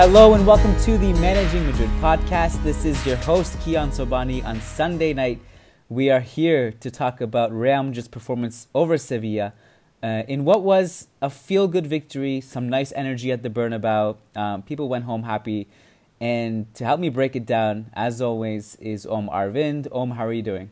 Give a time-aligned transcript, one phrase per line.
[0.00, 2.62] Hello and welcome to the Managing Madrid podcast.
[2.62, 4.42] This is your host Kiyan Sobhani.
[4.46, 5.42] On Sunday night,
[5.90, 9.52] we are here to talk about Real Madrid's performance over Sevilla
[10.02, 12.40] uh, in what was a feel-good victory.
[12.40, 14.16] Some nice energy at the Bernabeu.
[14.34, 15.68] Um, people went home happy.
[16.18, 19.86] And to help me break it down, as always, is Om Arvind.
[19.92, 20.70] Om, how are you doing?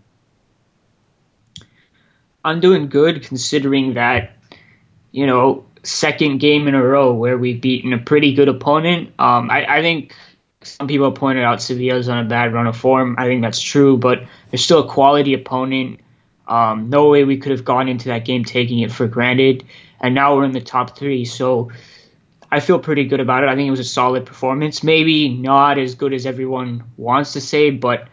[2.43, 4.39] I'm doing good considering that,
[5.13, 9.09] you know, second game in a row where we've beaten a pretty good opponent.
[9.19, 10.15] Um, I, I, think
[10.62, 13.17] some people pointed out Sevilla's on a bad run of form.
[13.19, 16.01] I think that's true, but they're still a quality opponent.
[16.47, 19.65] Um, no way we could have gone into that game taking it for granted.
[20.01, 21.25] And now we're in the top three.
[21.25, 21.70] So
[22.51, 23.48] I feel pretty good about it.
[23.48, 24.83] I think it was a solid performance.
[24.83, 28.09] Maybe not as good as everyone wants to say, but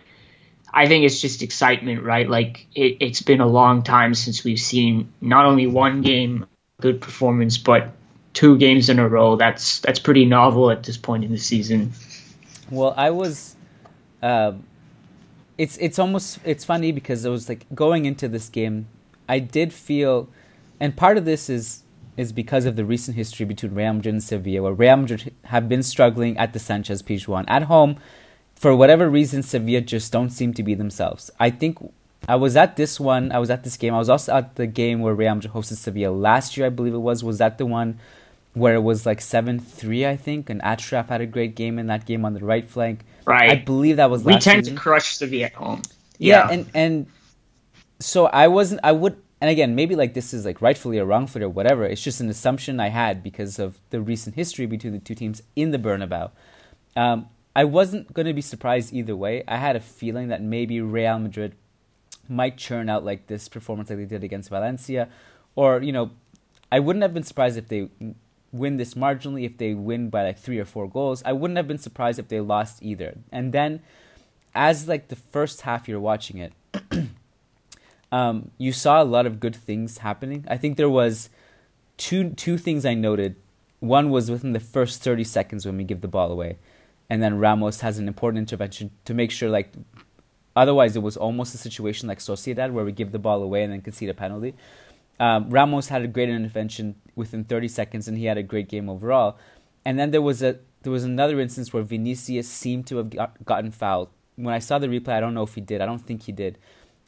[0.73, 2.29] I think it's just excitement, right?
[2.29, 6.45] Like it, it's been a long time since we've seen not only one game
[6.81, 7.91] good performance, but
[8.33, 9.35] two games in a row.
[9.35, 11.93] That's that's pretty novel at this point in the season.
[12.69, 13.55] Well, I was.
[14.21, 14.53] Uh,
[15.57, 18.87] it's it's almost it's funny because it was like going into this game,
[19.27, 20.29] I did feel,
[20.79, 21.83] and part of this is
[22.17, 25.67] is because of the recent history between Real Madrid and Sevilla, where Real Madrid have
[25.67, 27.97] been struggling at the Sanchez Pizjuan at home.
[28.55, 31.29] For whatever reason, Sevilla just don't seem to be themselves.
[31.39, 31.77] I think
[32.27, 33.31] I was at this one.
[33.31, 33.93] I was at this game.
[33.93, 36.65] I was also at the game where Real Madrid hosted Sevilla last year.
[36.65, 37.23] I believe it was.
[37.23, 37.99] Was that the one
[38.53, 40.05] where it was like seven three?
[40.05, 40.49] I think.
[40.49, 43.01] And Achraf had a great game in that game on the right flank.
[43.25, 43.51] Right.
[43.51, 44.23] I believe that was.
[44.23, 44.75] We tend season.
[44.75, 45.81] to crush Sevilla at home.
[46.17, 46.47] Yeah.
[46.47, 47.07] yeah, and and
[48.00, 48.81] so I wasn't.
[48.83, 49.17] I would.
[49.41, 51.85] And again, maybe like this is like rightfully or wrongfully or whatever.
[51.85, 55.44] It's just an assumption I had because of the recent history between the two teams
[55.55, 56.31] in the Bernabeu.
[56.95, 59.44] Um, I wasn't going to be surprised either way.
[59.47, 61.55] I had a feeling that maybe Real Madrid
[62.28, 65.09] might churn out like this performance like they did against Valencia,
[65.56, 66.12] or you know,
[66.72, 67.90] I wouldn't have been surprised if they
[68.52, 69.46] win this marginally.
[69.46, 72.28] If they win by like three or four goals, I wouldn't have been surprised if
[72.28, 73.18] they lost either.
[73.31, 73.81] And then,
[74.53, 76.53] as like the first half you're watching it,
[78.12, 80.46] um, you saw a lot of good things happening.
[80.47, 81.30] I think there was
[81.97, 83.36] two two things I noted.
[83.80, 86.57] One was within the first 30 seconds when we give the ball away,
[87.09, 89.74] and then Ramos has an important intervention to make sure like
[90.55, 93.73] Otherwise, it was almost a situation like Sociedad where we give the ball away and
[93.73, 94.53] then concede a penalty.
[95.19, 98.89] Um, Ramos had a great intervention within 30 seconds, and he had a great game
[98.89, 99.38] overall.
[99.83, 103.44] And then there was a there was another instance where Vinicius seemed to have got,
[103.44, 104.09] gotten fouled.
[104.35, 105.81] When I saw the replay, I don't know if he did.
[105.81, 106.59] I don't think he did.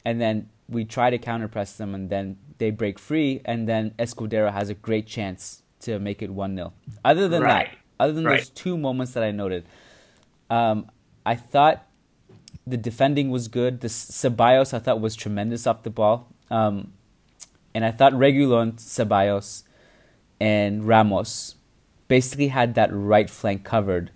[0.04, 4.52] And then we try to counterpress them, and then they break free, and then Escudero
[4.52, 6.72] has a great chance to make it one 0
[7.04, 7.68] Other than right.
[7.70, 8.38] that, other than right.
[8.38, 9.64] those two moments that I noted,
[10.50, 10.90] um,
[11.24, 11.86] I thought
[12.70, 13.80] the defending was good.
[13.80, 16.28] The Ceballos I thought was tremendous off the ball.
[16.50, 16.92] Um,
[17.74, 19.62] and I thought Reguilon, Ceballos,
[20.40, 21.56] and Ramos
[22.08, 24.10] basically had that right flank covered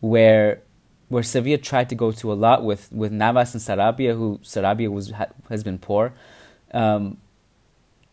[0.00, 0.62] where
[1.08, 4.90] where Sevilla tried to go to a lot with, with Navas and Sarabia, who Sarabia
[4.90, 5.12] was
[5.48, 6.12] has been poor.
[6.72, 7.18] Um,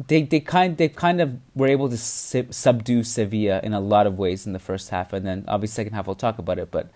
[0.07, 4.17] they they kind they kind of were able to subdue Sevilla in a lot of
[4.17, 6.71] ways in the first half, and then obviously second half we'll talk about it.
[6.71, 6.89] But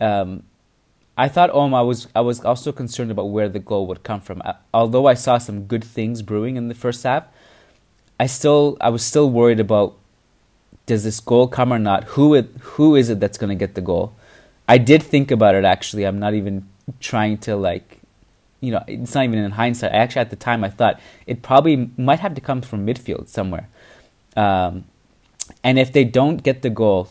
[0.00, 0.44] um,
[1.18, 4.20] I thought, um, I was I was also concerned about where the goal would come
[4.20, 4.40] from.
[4.72, 7.24] Although I saw some good things brewing in the first half,
[8.20, 9.96] I still I was still worried about
[10.86, 12.04] does this goal come or not?
[12.14, 14.14] Who it, who is it that's going to get the goal?
[14.68, 16.04] I did think about it actually.
[16.04, 16.68] I'm not even
[17.00, 17.98] trying to like,
[18.60, 19.92] you know, it's not even in hindsight.
[19.92, 23.68] Actually, at the time, I thought it probably might have to come from midfield somewhere.
[24.36, 24.84] Um,
[25.64, 27.08] and if they don't get the goal,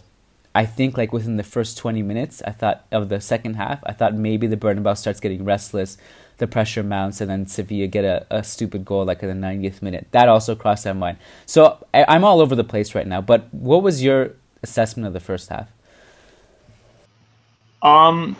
[0.57, 3.93] I think like within the first 20 minutes, I thought of the second half, I
[3.93, 5.99] thought maybe the Bernabeu starts getting restless,
[6.39, 9.83] the pressure mounts, and then Sevilla get a, a stupid goal like in the 90th
[9.83, 10.07] minute.
[10.13, 11.19] That also crossed my mind.
[11.45, 13.21] So I, I'm all over the place right now.
[13.21, 14.31] But what was your
[14.63, 15.69] assessment of the first half?
[17.83, 18.35] Um,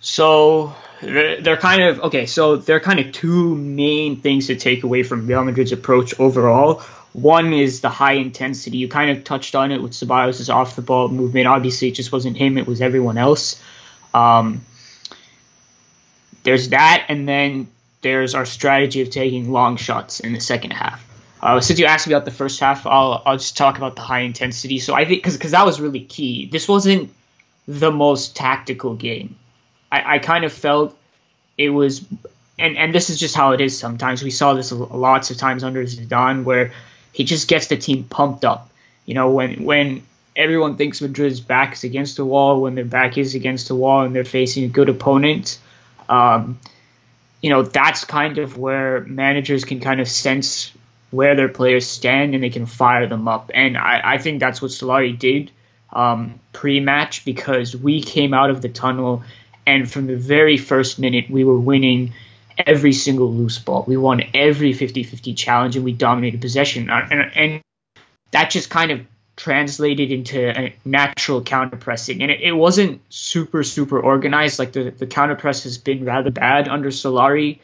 [0.00, 2.26] so they're kind of okay.
[2.26, 6.18] So there are kind of two main things to take away from Real Madrid's approach
[6.18, 6.82] overall.
[7.12, 8.78] One is the high intensity.
[8.78, 11.46] You kind of touched on it with Ceballos' off the ball movement.
[11.46, 13.62] Obviously, it just wasn't him; it was everyone else.
[14.14, 14.64] Um,
[16.42, 17.68] there's that, and then
[18.02, 21.04] there's our strategy of taking long shots in the second half.
[21.40, 24.02] Uh, since you asked me about the first half, I'll I'll just talk about the
[24.02, 24.78] high intensity.
[24.78, 26.46] So I think because because that was really key.
[26.46, 27.12] This wasn't
[27.66, 29.36] the most tactical game.
[29.90, 30.96] I, I kind of felt
[31.56, 32.04] it was,
[32.58, 33.78] and and this is just how it is.
[33.78, 36.72] Sometimes we saw this lots of times under Zidane, where
[37.12, 38.70] he just gets the team pumped up.
[39.06, 40.02] You know, when when
[40.36, 44.02] everyone thinks Madrid's back is against the wall, when their back is against the wall
[44.04, 45.58] and they're facing a good opponent,
[46.08, 46.58] um,
[47.42, 50.72] you know, that's kind of where managers can kind of sense
[51.10, 53.50] where their players stand and they can fire them up.
[53.54, 55.50] And I, I think that's what Solari did
[55.92, 59.22] um, pre-match because we came out of the tunnel
[59.68, 62.14] and from the very first minute we were winning
[62.66, 63.84] every single loose ball.
[63.86, 66.90] We won every 50-50 challenge and we dominated possession.
[66.90, 67.62] Uh, and, and
[68.30, 69.00] that just kind of
[69.36, 72.22] translated into a natural counter pressing.
[72.22, 74.58] And it, it wasn't super, super organized.
[74.58, 77.60] Like the, the counter press has been rather bad under Solari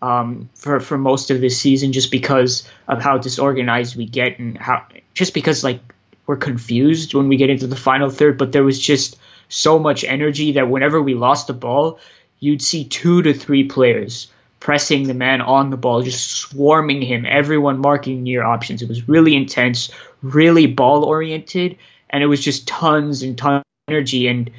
[0.00, 4.58] um, for, for most of this season just because of how disorganized we get and
[4.58, 5.80] how just because like
[6.26, 9.16] we're confused when we get into the final third, but there was just
[9.52, 11.98] so much energy that whenever we lost the ball,
[12.40, 14.28] you'd see two to three players
[14.60, 18.80] pressing the man on the ball, just swarming him, everyone marking near options.
[18.80, 19.90] It was really intense,
[20.22, 21.78] really ball oriented,
[22.08, 24.28] and it was just tons and tons of energy.
[24.28, 24.50] And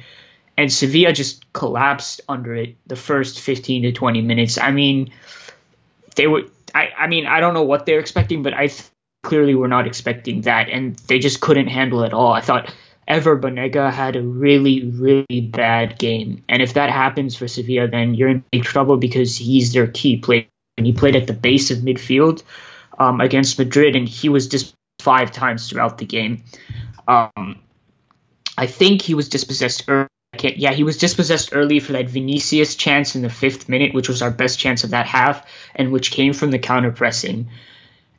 [0.56, 4.58] and Sevilla just collapsed under it the first 15 to 20 minutes.
[4.58, 5.10] I mean,
[6.16, 6.42] they were.
[6.74, 8.82] I, I mean, I don't know what they're expecting, but I th-
[9.22, 12.32] clearly were not expecting that, and they just couldn't handle it all.
[12.32, 12.74] I thought
[13.06, 16.42] Ever Banega had a really, really bad game.
[16.48, 20.16] And if that happens for Sevilla, then you're in big trouble because he's their key
[20.16, 20.46] player.
[20.76, 22.42] And he played at the base of midfield
[22.98, 26.44] um, against Madrid, and he was just five times throughout the game.
[27.06, 27.60] Um,
[28.56, 30.08] I think he was dispossessed early.
[30.40, 34.20] Yeah, he was dispossessed early for that Vinicius chance in the fifth minute, which was
[34.20, 35.46] our best chance of that half,
[35.76, 37.50] and which came from the counter pressing.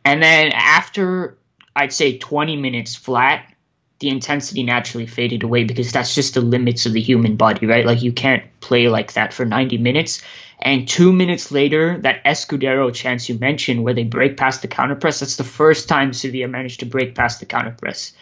[0.06, 1.38] And then after,
[1.76, 3.54] I'd say, 20 minutes flat,
[4.00, 7.86] the intensity naturally faded away because that's just the limits of the human body, right?
[7.86, 10.22] Like you can't play like that for 90 minutes.
[10.60, 14.96] And two minutes later, that Escudero chance you mentioned where they break past the counter
[14.96, 18.14] press, that's the first time Sevilla managed to break past the counter press.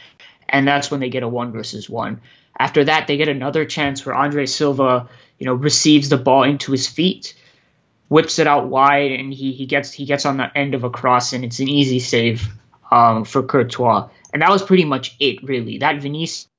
[0.47, 2.21] And that's when they get a one versus one.
[2.57, 5.09] After that, they get another chance where Andre Silva,
[5.39, 7.33] you know, receives the ball into his feet,
[8.09, 10.89] whips it out wide, and he, he gets he gets on the end of a
[10.91, 12.47] cross, and it's an easy save
[12.91, 14.09] um, for Courtois.
[14.33, 15.77] And that was pretty much it, really.
[15.77, 16.49] That Vinicius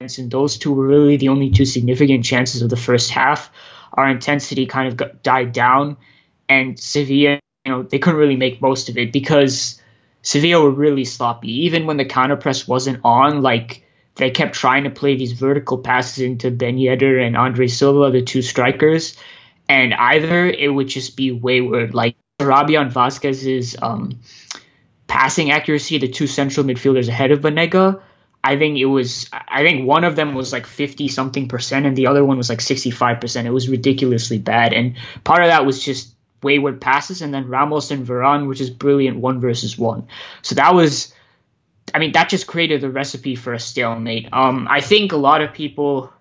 [0.00, 3.50] and those two were really the only two significant chances of the first half.
[3.94, 5.96] Our intensity kind of got, died down,
[6.48, 9.80] and Sevilla, you know, they couldn't really make most of it because
[10.22, 11.66] Sevilla were really sloppy.
[11.66, 13.84] Even when the counter press wasn't on, like
[14.16, 18.22] they kept trying to play these vertical passes into Ben Yedder and Andre Silva, the
[18.22, 19.16] two strikers,
[19.68, 21.94] and either it would just be wayward.
[21.94, 24.20] Like Sarabia Vasquez's um,
[25.10, 28.00] passing accuracy, the two central midfielders ahead of Banega,
[28.42, 31.96] I think it was I think one of them was like 50 something percent and
[31.96, 33.46] the other one was like 65 percent.
[33.46, 34.72] It was ridiculously bad.
[34.72, 38.70] And part of that was just wayward passes and then Ramos and Varane, which is
[38.70, 40.06] brilliant one versus one.
[40.42, 41.12] So that was
[41.92, 44.28] I mean, that just created the recipe for a stalemate.
[44.32, 46.12] Um, I think a lot of people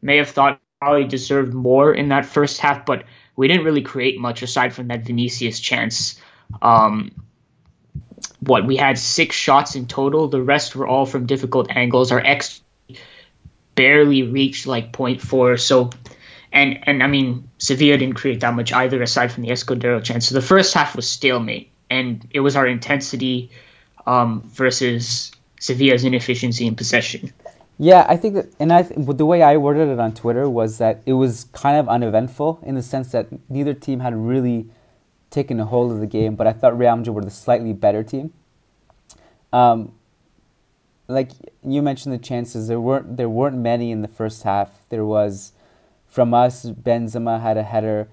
[0.00, 3.04] may have thought probably deserved more in that first half, but
[3.34, 6.20] we didn't really create much aside from that Vinicius chance.
[6.62, 7.25] Um,
[8.40, 10.28] what we had six shots in total.
[10.28, 12.12] The rest were all from difficult angles.
[12.12, 12.60] Our X
[13.74, 15.60] barely reached like 0.4.
[15.60, 15.90] So,
[16.52, 20.28] and and I mean Sevilla didn't create that much either, aside from the Escudero chance.
[20.28, 23.50] So the first half was stalemate, and it was our intensity
[24.06, 27.32] um, versus Sevilla's inefficiency in possession.
[27.78, 31.02] Yeah, I think that, and I the way I worded it on Twitter was that
[31.04, 34.66] it was kind of uneventful in the sense that neither team had really
[35.36, 38.02] taken a hold of the game, but I thought Real Madrid were the slightly better
[38.02, 38.32] team.
[39.52, 39.92] Um,
[41.08, 41.30] like
[41.62, 44.70] you mentioned, the chances there weren't there weren't many in the first half.
[44.88, 45.52] There was
[46.06, 48.08] from us, Benzema had a header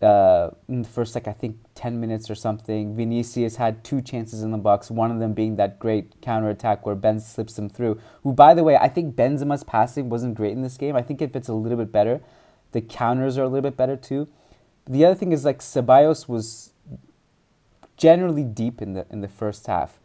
[0.00, 2.96] uh, in the first like I think ten minutes or something.
[2.96, 6.86] Vinicius had two chances in the box, one of them being that great counter attack
[6.86, 8.00] where Ben slips him through.
[8.22, 10.96] Who, by the way, I think Benzema's passing wasn't great in this game.
[10.96, 12.20] I think it fits a little bit better.
[12.72, 14.28] The counters are a little bit better too
[14.88, 16.72] the other thing is like Ceballos was
[17.96, 20.00] generally deep in the in the first half.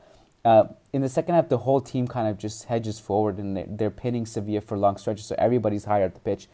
[0.45, 3.65] Uh, in the second half, the whole team kind of just hedges forward and they're,
[3.67, 6.49] they're pinning Sevilla for long stretches, so everybody's higher at the pitch.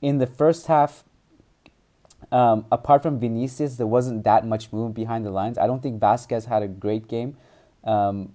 [0.00, 1.04] In the first half,
[2.32, 5.58] um, apart from Vinicius, there wasn't that much movement behind the lines.
[5.58, 7.36] I don't think Vasquez had a great game,
[7.84, 8.32] um,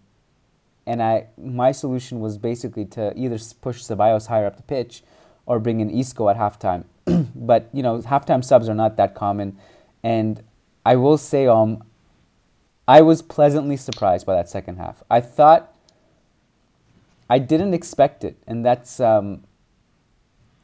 [0.86, 5.04] and I my solution was basically to either push Ceballos higher up the pitch,
[5.48, 6.86] or bring in Isco at halftime.
[7.36, 9.58] but you know, halftime subs are not that common,
[10.04, 10.44] and
[10.86, 11.84] I will say, um,
[12.88, 15.04] I was pleasantly surprised by that second half.
[15.10, 15.74] I thought
[17.30, 19.44] I didn't expect it, and that's um,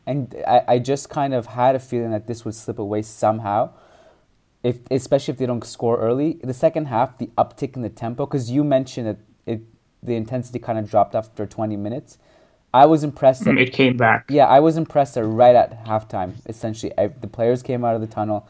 [0.06, 3.72] and I, I just kind of had a feeling that this would slip away somehow.
[4.64, 6.40] If, especially if they don't score early.
[6.44, 9.62] The second half, the uptick in the tempo, because you mentioned that it,
[10.02, 12.18] the intensity kind of dropped after 20 minutes.
[12.76, 13.46] I was impressed.
[13.46, 14.26] That, mm, it came back.
[14.30, 18.02] Yeah, I was impressed that right at halftime, essentially, I, the players came out of
[18.02, 18.48] the tunnel,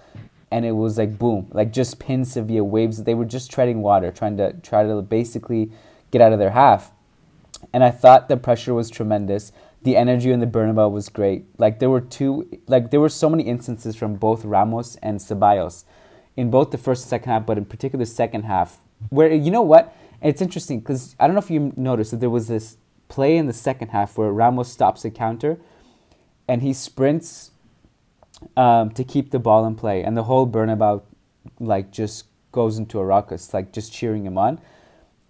[0.49, 3.03] and it was like boom, like just pin Sevilla waves.
[3.03, 5.71] They were just treading water, trying to try to basically
[6.11, 6.91] get out of their half.
[7.73, 9.51] and I thought the pressure was tremendous.
[9.83, 11.45] The energy in the Bernabeu was great.
[11.59, 15.83] Like there were two, like there were so many instances from both Ramos and Ceballos
[16.35, 18.79] in both the first and second half, but in particular the second half,
[19.09, 19.95] where you know what?
[20.21, 23.47] It's interesting because I don't know if you noticed that there was this play in
[23.47, 25.57] the second half where Ramos stops a counter,
[26.47, 27.51] and he sprints
[28.57, 31.01] um, to keep the ball in play, and the whole Bernabeu
[31.59, 34.59] like just goes into a ruckus, like just cheering him on.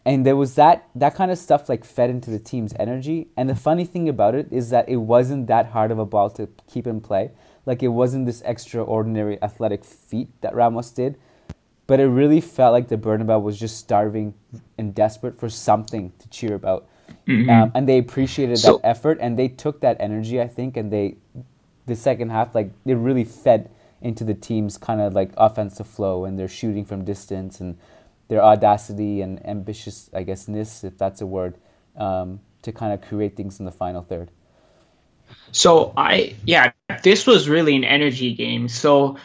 [0.06, 3.28] And there was that that kind of stuff like fed into the team's energy.
[3.36, 6.30] And the funny thing about it is that it wasn't that hard of a ball
[6.32, 7.32] to keep in play.
[7.66, 11.18] Like it wasn't this extraordinary athletic feat that Ramos did,
[11.88, 14.36] but it really felt like the Bernabeu was just starving
[14.78, 16.88] and desperate for something to cheer about.
[17.28, 17.50] Mm-hmm.
[17.50, 20.92] Um, and they appreciated so, that effort and they took that energy, I think, and
[20.92, 21.16] they
[21.88, 23.70] the second half like it really fed
[24.02, 27.78] into the team's kind of like offensive flow and their shooting from distance and
[28.28, 31.58] their audacity and ambitious, I guess, ness, if that's a word,
[31.96, 34.32] um, to kind of create things in the final third.
[35.52, 36.72] So I, yeah,
[37.04, 38.68] this was really an energy game.
[38.68, 39.18] So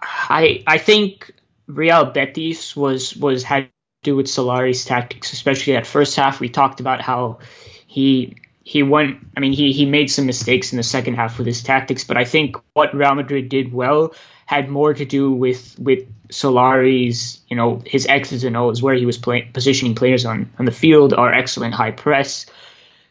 [0.00, 1.32] I, I think
[1.66, 3.70] Real Betis was was had
[4.06, 6.40] do with Solari's tactics, especially that first half.
[6.40, 7.40] We talked about how
[7.86, 9.18] he he went.
[9.36, 12.16] I mean, he he made some mistakes in the second half with his tactics, but
[12.16, 14.14] I think what Real Madrid did well
[14.46, 19.06] had more to do with with Solari's, you know, his X's and O's, where he
[19.06, 22.46] was play, positioning players on on the field, our excellent high press.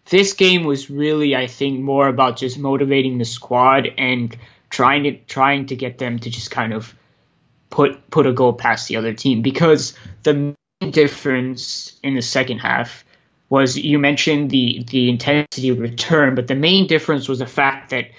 [0.09, 4.35] This game was really, I think, more about just motivating the squad and
[4.69, 6.93] trying to trying to get them to just kind of
[7.69, 13.05] put put a goal past the other team because the difference in the second half
[13.49, 18.09] was you mentioned the the intensity return, but the main difference was the fact that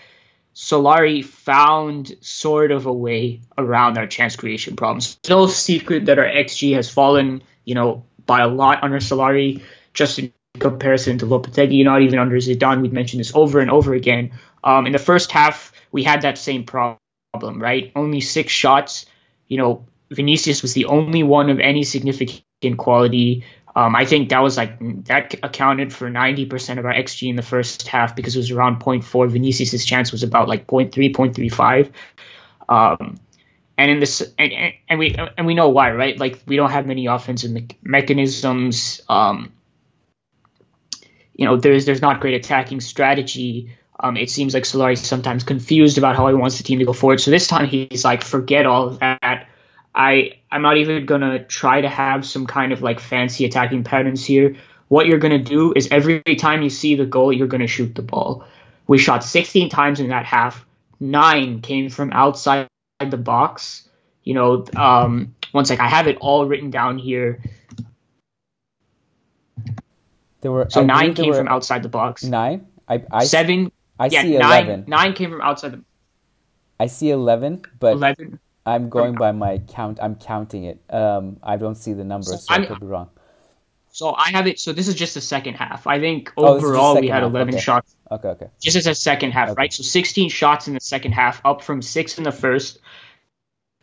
[0.55, 5.19] Solari found sort of a way around our chance creation problems.
[5.29, 10.19] No secret that our XG has fallen, you know, by a lot under Solari, just
[10.19, 12.81] in comparison to Lopetegui, not even under Zidane.
[12.81, 14.33] We've mentioned this over and over again.
[14.65, 16.99] Um, in the first half, we had that same problem,
[17.61, 17.93] right?
[17.95, 19.05] Only six shots.
[19.49, 21.85] You know, Vinicius was the only one of any
[22.61, 23.45] significant quality
[23.77, 27.43] um, I think that was like that accounted for 90% of our XG in the
[27.43, 29.31] first half because it was around 0.4.
[29.31, 31.93] Vinicius' chance was about like 0.3, 0.35.
[32.71, 33.21] Um,
[33.77, 36.19] and in this, and, and we and we know why, right?
[36.19, 39.03] Like we don't have many offensive me- mechanisms.
[39.11, 39.53] Um,
[41.35, 43.77] you know, there's there's not great attacking strategy.
[44.01, 46.95] Um, it seems like Solari's sometimes confused about how he wants the team to go
[46.95, 47.21] forward.
[47.21, 49.49] So this time he's like, forget all of that.
[49.97, 54.25] I I'm not even gonna try to have some kind of like fancy attacking patterns
[54.25, 54.57] here.
[54.89, 58.03] What you're gonna do is every time you see the goal, you're gonna shoot the
[58.03, 58.45] ball.
[58.87, 60.65] We shot 16 times in that half.
[61.01, 62.69] Nine came from outside
[63.01, 63.89] the box.
[64.23, 67.41] You know, um, one sec, I have it all written down here.
[70.43, 72.23] There were so I nine came from outside the box.
[72.23, 72.67] Nine.
[72.87, 73.73] I, I seven.
[73.99, 74.85] I yeah, see nine, eleven.
[74.87, 75.83] Nine came from outside the.
[76.79, 78.39] I see eleven, but eleven.
[78.67, 79.99] I'm going by my count.
[80.03, 80.81] I'm counting it.
[80.91, 83.11] Um, I don't see the numbers, so, so I could be wrong.
[83.97, 84.59] So I have it.
[84.61, 85.87] So this is just the second half.
[85.87, 87.31] I think oh, overall oh, we had half.
[87.31, 87.63] 11 okay.
[87.63, 87.97] shots.
[88.11, 88.49] Okay, okay.
[88.61, 89.57] Just as a second half, okay.
[89.57, 89.73] right?
[89.73, 92.79] So 16 shots in the second half, up from six in the first.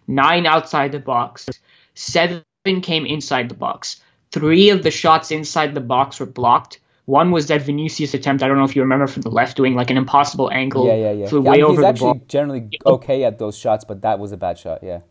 [0.06, 1.50] Nine outside the box.
[1.96, 2.44] Seven
[2.82, 4.02] came inside the box.
[4.32, 6.80] Three of the shots inside the box were blocked.
[7.06, 8.44] One was that Vinicius attempt.
[8.44, 10.88] I don't know if you remember from the left doing like an impossible angle.
[10.88, 11.28] Yeah, yeah, yeah.
[11.28, 12.26] Flew yeah, way I mean, over he's actually ball.
[12.28, 14.84] generally okay at those shots, but that was a bad shot.
[14.84, 15.02] Yeah.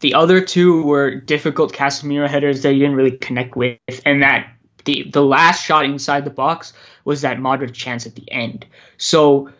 [0.00, 4.52] The other two were difficult Casemiro headers that he didn't really connect with, and that
[4.84, 8.66] the the last shot inside the box was that Modric chance at the end.
[8.98, 9.50] So,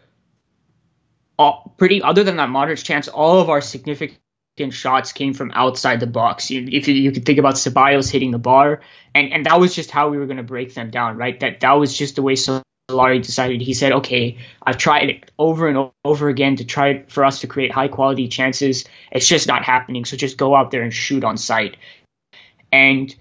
[1.38, 4.20] all, pretty other than that Modric chance, all of our significant
[4.70, 6.50] shots came from outside the box.
[6.50, 8.80] You, if you, you could think about Ceballos hitting the bar,
[9.14, 11.38] and and that was just how we were going to break them down, right?
[11.40, 13.60] That that was just the way Solari decided.
[13.60, 17.46] He said, "Okay, I've tried it over and over again to try for us to
[17.46, 18.84] create high quality chances.
[19.10, 20.04] It's just not happening.
[20.04, 21.76] So just go out there and shoot on sight."
[22.70, 23.14] And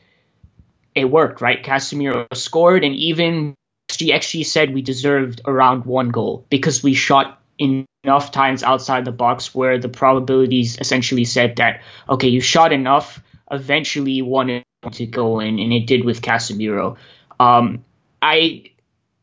[0.93, 1.63] it worked, right?
[1.63, 3.55] Casemiro scored, and even
[3.89, 9.53] XG said we deserved around one goal because we shot enough times outside the box
[9.53, 13.21] where the probabilities essentially said that okay, you shot enough,
[13.51, 16.97] eventually wanted to go in, and it did with Casemiro.
[17.39, 17.83] Um,
[18.21, 18.71] I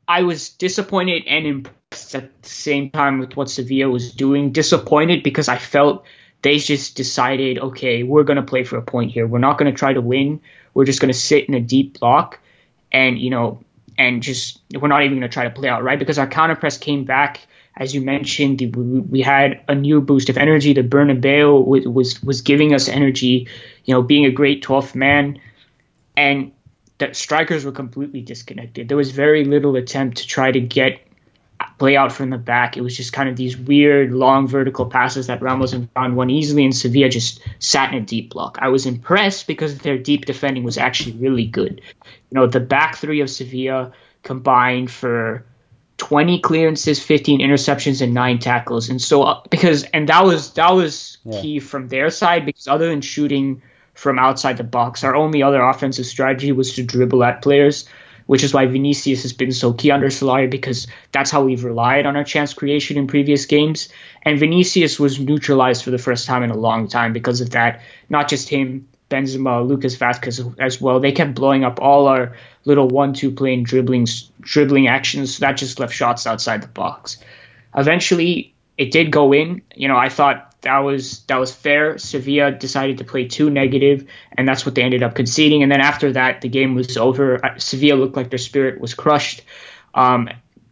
[0.07, 4.53] I was disappointed and impressed at the same time with what Sevilla was doing.
[4.53, 6.05] Disappointed because I felt
[6.45, 9.27] they just decided, okay, we're to play for a point here.
[9.27, 10.43] We're not to try to win.
[10.75, 12.39] We're just to sit in a deep block
[12.93, 13.65] and, you know,
[13.97, 15.99] and just, we're not even to try to play out, right?
[15.99, 17.41] Because our counter press came back
[17.77, 18.61] as you mentioned,
[19.11, 20.73] we had a new boost of energy.
[20.73, 23.49] The Bernabeu was, was was giving us energy,
[23.85, 25.41] you know, being a great 12th man,
[26.17, 26.53] and
[26.99, 28.89] the strikers were completely disconnected.
[28.89, 31.01] There was very little attempt to try to get
[31.79, 32.77] play out from the back.
[32.77, 36.31] It was just kind of these weird long vertical passes that Ramos and Varane won
[36.31, 38.59] easily, and Sevilla just sat in a deep block.
[38.61, 41.81] I was impressed because their deep defending was actually really good.
[42.31, 45.45] You know, the back three of Sevilla combined for
[46.05, 48.91] 20 clearances, 15 interceptions, and nine tackles.
[48.91, 51.41] And so uh, because and that was that was yeah.
[51.41, 53.63] key from their side because other than shooting
[53.95, 57.87] from outside the box, our only other offensive strategy was to dribble at players
[58.27, 62.07] which is why Vinicius has been so key under Solari because that's how we've relied
[62.07, 63.91] on our chance creation in previous games.
[64.23, 67.83] And Vinicius was neutralized for the first time in a long time because of that.
[68.09, 71.01] Not just him, Benzema, Lucas Vázquez as well.
[71.01, 74.07] They kept blowing up all our little one-two plane dribbling
[74.41, 75.37] dribbling actions.
[75.37, 77.19] So that just left shots outside the box.
[77.77, 79.63] Eventually, it did go in.
[79.75, 81.99] You know, I thought that was that was fair.
[81.99, 85.63] Sevilla decided to play too negative, and that's what they ended up conceding.
[85.63, 87.45] And then after that, the game was over.
[87.45, 89.43] Uh, Sevilla looked like their spirit was crushed.
[89.95, 90.29] Um,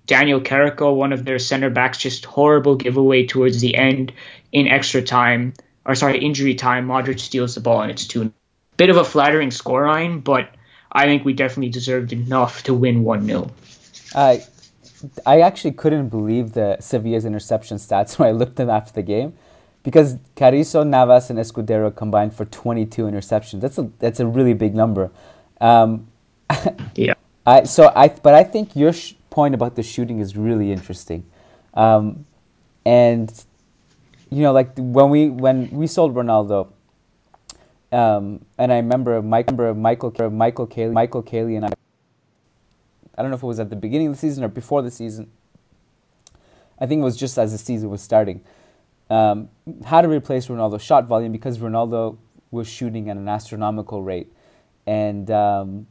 [0.06, 4.12] Daniel Carrico, one of their center backs, just horrible giveaway towards the end
[4.50, 6.86] in extra time, or sorry, injury time.
[6.86, 8.32] Modric steals the ball and it's two.
[8.76, 10.48] Bit of a flattering scoreline, but
[10.90, 13.50] I think we definitely deserved enough to win one 0
[14.14, 14.42] I
[15.26, 19.34] I actually couldn't believe the Sevilla's interception stats when I looked them after the game
[19.82, 23.60] because Carrico, Navas, and Escudero combined for 22 interceptions.
[23.60, 25.10] That's a that's a really big number.
[25.60, 26.08] Um,
[26.94, 27.14] yeah.
[27.46, 31.25] I so I but I think your sh- point about the shooting is really interesting,
[31.75, 32.26] um,
[32.84, 33.32] and
[34.32, 36.68] you know like when we when we sold Ronaldo.
[37.92, 41.71] Um, and I remember, Mike, remember Michael Michael Caley, Michael Caley and I.
[43.18, 44.90] I don't know if it was at the beginning of the season or before the
[44.90, 45.30] season.
[46.80, 48.42] I think it was just as the season was starting
[49.12, 49.50] um,
[49.84, 52.16] how to replace Ronaldo's shot volume because Ronaldo
[52.50, 54.32] was shooting at an astronomical rate,
[54.86, 55.86] and um,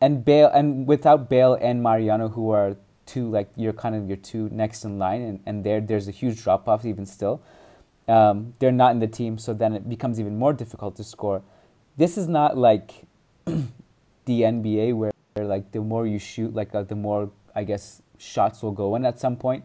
[0.00, 2.76] and Bale and without Bale and Mariano who are
[3.06, 6.10] two like you're kind of your two next in line, and, and there there's a
[6.10, 7.42] huge drop off even still.
[8.06, 11.42] Um, they're not in the team, so then it becomes even more difficult to score.
[11.96, 13.06] This is not like
[13.44, 13.62] the
[14.26, 18.62] NBA where, where like the more you shoot, like uh, the more I guess shots
[18.62, 19.64] will go in at some point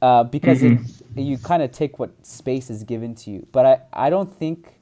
[0.00, 1.18] uh, because mm-hmm.
[1.18, 3.46] it, you kind of take what space is given to you.
[3.52, 4.74] But I, I don't think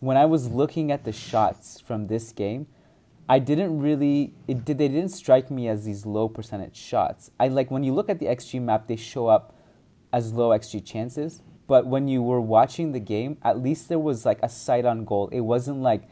[0.00, 2.66] when I was looking at the shots from this game,
[3.32, 7.30] I didn't really it did they didn't strike me as these low percentage shots.
[7.40, 9.54] I like when you look at the XG map, they show up
[10.12, 11.42] as low XG chances.
[11.66, 15.04] But when you were watching the game, at least there was like a sight on
[15.04, 15.28] goal.
[15.32, 16.02] It wasn't like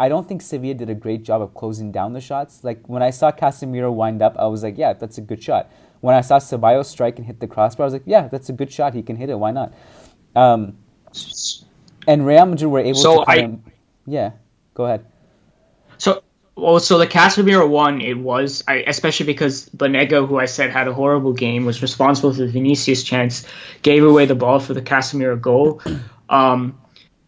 [0.00, 2.64] I don't think Sevilla did a great job of closing down the shots.
[2.64, 5.70] Like when I saw Casemiro wind up, I was like, yeah, that's a good shot
[6.04, 8.52] when I saw Ceballos strike and hit the crossbar, I was like, yeah, that's a
[8.52, 8.92] good shot.
[8.92, 9.36] He can hit it.
[9.38, 9.72] Why not?
[10.36, 10.76] Um,
[12.06, 13.30] and Real Madrid were able so to.
[13.30, 13.58] I, of,
[14.04, 14.32] yeah,
[14.74, 15.06] go ahead.
[15.96, 16.22] So,
[16.56, 20.86] well, so the Casemiro one, it was, I, especially because Banega, who I said had
[20.86, 23.44] a horrible game, was responsible for the Vinicius chance,
[23.82, 25.82] gave away the ball for the Casemiro goal.
[26.28, 26.78] Um,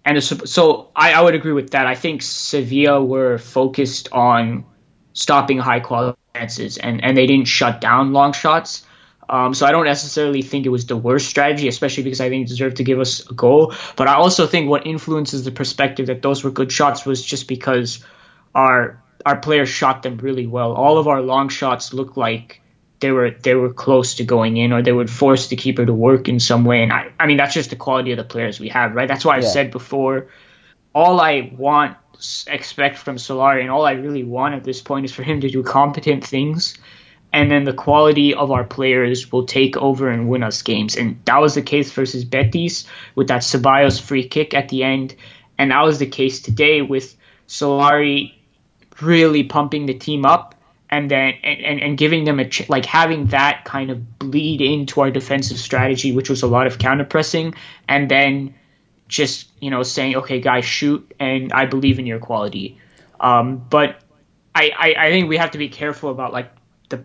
[0.05, 1.87] and so I, I would agree with that.
[1.87, 4.65] I think Sevilla were focused on
[5.13, 8.85] stopping high quality chances, and, and they didn't shut down long shots.
[9.29, 12.47] Um, so I don't necessarily think it was the worst strategy, especially because I think
[12.47, 13.75] it deserved to give us a goal.
[13.97, 17.49] But I also think what influences the perspective that those were good shots was just
[17.49, 18.05] because
[18.55, 20.73] our our players shot them really well.
[20.73, 22.63] All of our long shots looked like
[23.01, 25.93] they were they were close to going in, or they would force the keeper to
[25.93, 26.85] work in some way.
[26.85, 29.09] And I, I mean that's just the quality of the players we have, right?
[29.09, 29.49] That's why I yeah.
[29.49, 30.29] said before.
[30.95, 31.97] All I want
[32.47, 35.51] expect from Solari, and all I really want at this point is for him to
[35.51, 36.79] do competent things,
[37.33, 40.97] and then the quality of our players will take over and win us games.
[40.97, 42.87] And that was the case versus Betis
[43.17, 45.17] with that Ceballos free kick at the end,
[45.59, 47.17] and that was the case today with
[47.49, 48.36] Solari
[49.01, 50.55] really pumping the team up.
[50.89, 55.01] And then and, and giving them a ch- like having that kind of bleed into
[55.01, 57.55] our defensive strategy, which was a lot of counter pressing,
[57.89, 58.55] and then
[59.09, 62.79] just you know saying okay guys shoot and i believe in your quality
[63.19, 64.01] um, but
[64.55, 66.51] I, I, I think we have to be careful about like
[66.91, 67.05] the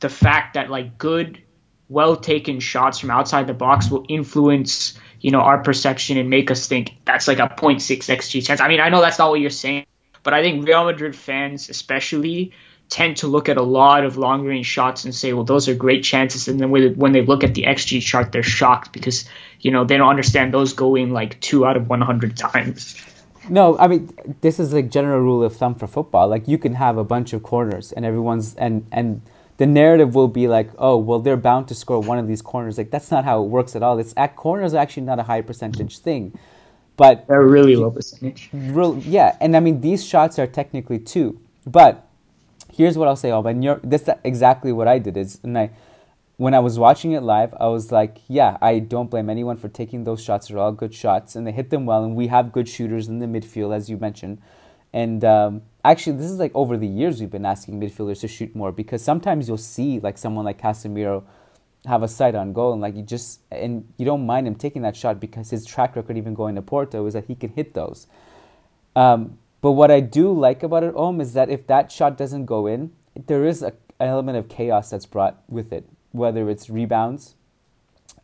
[0.00, 1.42] the fact that like good
[1.88, 6.50] well taken shots from outside the box will influence you know our perception and make
[6.50, 9.40] us think that's like a 0.6 xg chance i mean i know that's not what
[9.40, 9.86] you're saying
[10.28, 12.52] but i think real madrid fans especially
[12.88, 15.74] tend to look at a lot of long range shots and say, well, those are
[15.74, 16.48] great chances.
[16.48, 19.28] And then when they look at the XG chart, they're shocked because,
[19.60, 22.96] you know, they don't understand those go in like two out of 100 times.
[23.50, 24.10] No, I mean,
[24.40, 26.28] this is like general rule of thumb for football.
[26.28, 29.20] Like you can have a bunch of corners and everyone's, and, and
[29.58, 32.78] the narrative will be like, oh, well, they're bound to score one of these corners.
[32.78, 33.98] Like that's not how it works at all.
[33.98, 36.38] It's at corners are actually not a high percentage thing.
[36.98, 38.50] But they're really low percentage.
[38.52, 39.36] Real, yeah.
[39.40, 42.06] And I mean, these shots are technically two But
[42.72, 43.62] here's what I'll say, Alban.
[43.62, 45.16] You're, that's exactly what I did.
[45.16, 45.70] Is and I,
[46.38, 49.68] when I was watching it live, I was like, yeah, I don't blame anyone for
[49.68, 50.48] taking those shots.
[50.48, 52.04] They're all good shots, and they hit them well.
[52.04, 54.38] And we have good shooters in the midfield, as you mentioned.
[54.92, 58.56] And um, actually, this is like over the years we've been asking midfielders to shoot
[58.56, 61.24] more because sometimes you'll see like someone like Casemiro
[61.86, 64.82] have a sight on goal and like you just and you don't mind him taking
[64.82, 67.74] that shot because his track record even going to Porto is that he can hit
[67.74, 68.06] those.
[68.96, 72.46] Um, but what I do like about it, Om, is that if that shot doesn't
[72.46, 72.92] go in,
[73.26, 75.88] there is a, an element of chaos that's brought with it.
[76.12, 77.34] Whether it's rebounds,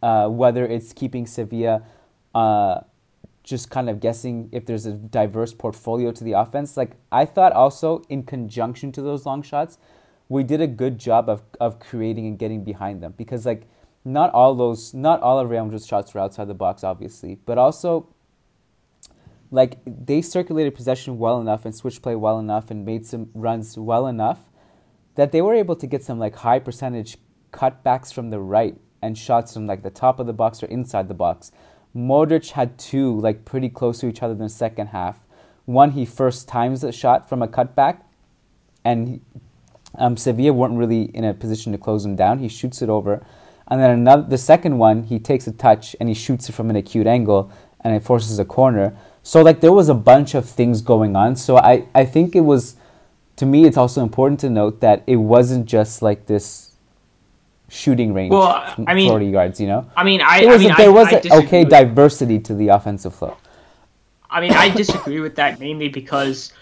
[0.02, 1.82] uh, whether it's keeping Sevilla
[2.34, 2.80] uh,
[3.42, 6.76] just kind of guessing if there's a diverse portfolio to the offense.
[6.76, 9.78] Like I thought, also in conjunction to those long shots,
[10.28, 13.66] we did a good job of of creating and getting behind them because like
[14.04, 18.08] not all those, not all of Madrid's shots were outside the box, obviously, but also
[19.50, 23.78] like they circulated possession well enough and switch play well enough and made some runs
[23.78, 24.40] well enough
[25.14, 27.16] that they were able to get some like high percentage
[27.52, 31.08] cutbacks from the right and shots from like the top of the box or inside
[31.08, 31.52] the box.
[31.96, 35.24] Modric had two like pretty close to each other in the second half.
[35.64, 38.02] One he first times the shot from a cutback,
[38.84, 39.22] and
[39.98, 42.38] um, Sevilla weren't really in a position to close him down.
[42.38, 43.24] He shoots it over,
[43.68, 46.70] and then another the second one he takes a touch and he shoots it from
[46.70, 48.96] an acute angle and it forces a corner.
[49.22, 51.37] So like there was a bunch of things going on.
[51.37, 52.76] So I, I think it was
[53.37, 56.72] to me it's also important to note that it wasn't just like this
[57.68, 59.90] shooting range well, I mean, 40 yards, you know?
[59.96, 63.14] I mean, I, there was, I mean, there was I okay diversity to the offensive
[63.14, 63.37] flow.
[64.30, 66.52] I mean, I disagree with that mainly because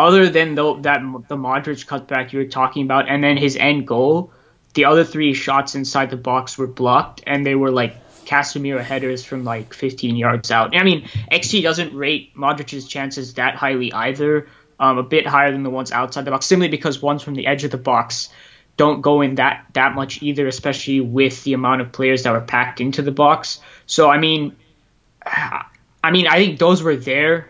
[0.00, 3.86] other than the, that the Modric cutback you were talking about and then his end
[3.86, 4.32] goal,
[4.74, 9.24] the other three shots inside the box were blocked and they were like Casemiro headers
[9.24, 10.76] from like 15 yards out.
[10.76, 14.48] I mean, XG doesn't rate Modric's chances that highly either.
[14.78, 17.46] Um, a bit higher than the ones outside the box, simply because ones from the
[17.46, 18.30] edge of the box
[18.78, 22.40] don't go in that that much either, especially with the amount of players that were
[22.40, 23.60] packed into the box.
[23.84, 24.56] So I mean,
[25.26, 27.49] I mean, I think those were there.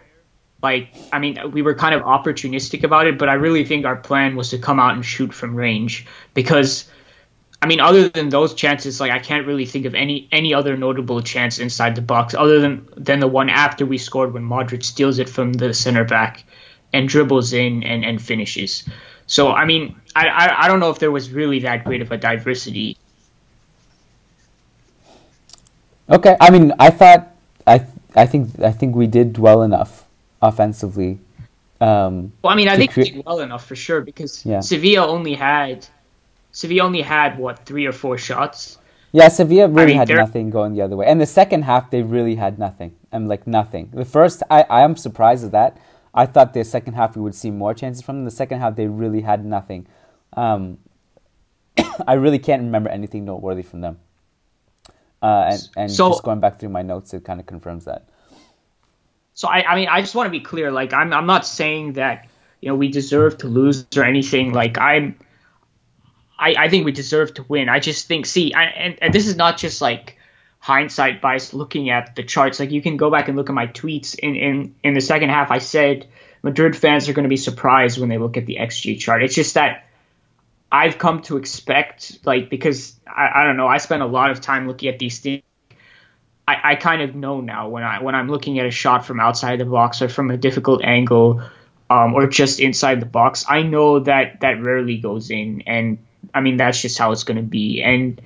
[0.62, 3.96] Like, I mean, we were kind of opportunistic about it, but I really think our
[3.96, 6.90] plan was to come out and shoot from range because
[7.62, 10.76] I mean, other than those chances, like I can't really think of any any other
[10.76, 14.82] notable chance inside the box other than than the one after we scored when Modric
[14.82, 16.44] steals it from the center back
[16.92, 18.84] and dribbles in and, and finishes.
[19.26, 22.10] So I mean, I, I I don't know if there was really that great of
[22.10, 22.96] a diversity.
[26.08, 27.28] Okay, I mean, I thought
[27.66, 27.84] I
[28.16, 30.06] I think I think we did well enough
[30.42, 31.18] offensively.
[31.80, 34.60] Um, well, I mean, I think cre- we did well enough for sure because yeah.
[34.60, 35.86] Sevilla only had
[36.52, 38.78] Sevilla only had what three or four shots.
[39.12, 41.90] Yeah, Sevilla really I mean, had nothing going the other way, and the second half
[41.90, 42.94] they really had nothing.
[43.12, 43.90] I'm like nothing.
[43.92, 45.78] The first, I I am surprised at that.
[46.12, 48.24] I thought the second half we would see more chances from them.
[48.24, 49.86] The second half they really had nothing.
[50.34, 50.78] Um,
[52.06, 53.98] I really can't remember anything noteworthy from them.
[55.22, 58.06] Uh, and and so, just going back through my notes, it kind of confirms that.
[59.34, 60.70] So I, I mean, I just want to be clear.
[60.70, 62.28] Like, I'm, I'm not saying that
[62.60, 64.52] you know we deserve to lose or anything.
[64.52, 65.16] Like, I'm
[66.40, 67.68] I, I think we deserve to win.
[67.68, 70.16] I just think, see, I, and, and this is not just like
[70.58, 72.58] hindsight bias looking at the charts.
[72.58, 75.28] Like you can go back and look at my tweets in, in, in the second
[75.28, 75.50] half.
[75.50, 76.08] I said
[76.42, 79.22] Madrid fans are going to be surprised when they look at the XG chart.
[79.22, 79.84] It's just that
[80.72, 84.40] I've come to expect, like, because I, I don't know, I spent a lot of
[84.40, 85.42] time looking at these things.
[86.46, 89.20] I, I kind of know now when I when I'm looking at a shot from
[89.20, 91.42] outside the box or from a difficult angle,
[91.88, 95.98] um, or just inside the box, I know that that rarely goes in, and
[96.34, 97.82] I mean, that's just how it's going to be.
[97.82, 98.20] And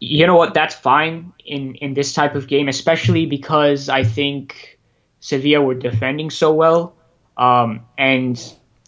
[0.00, 0.54] you know what?
[0.54, 4.78] That's fine in in this type of game, especially because I think
[5.20, 6.96] Sevilla were defending so well,
[7.36, 8.40] um, and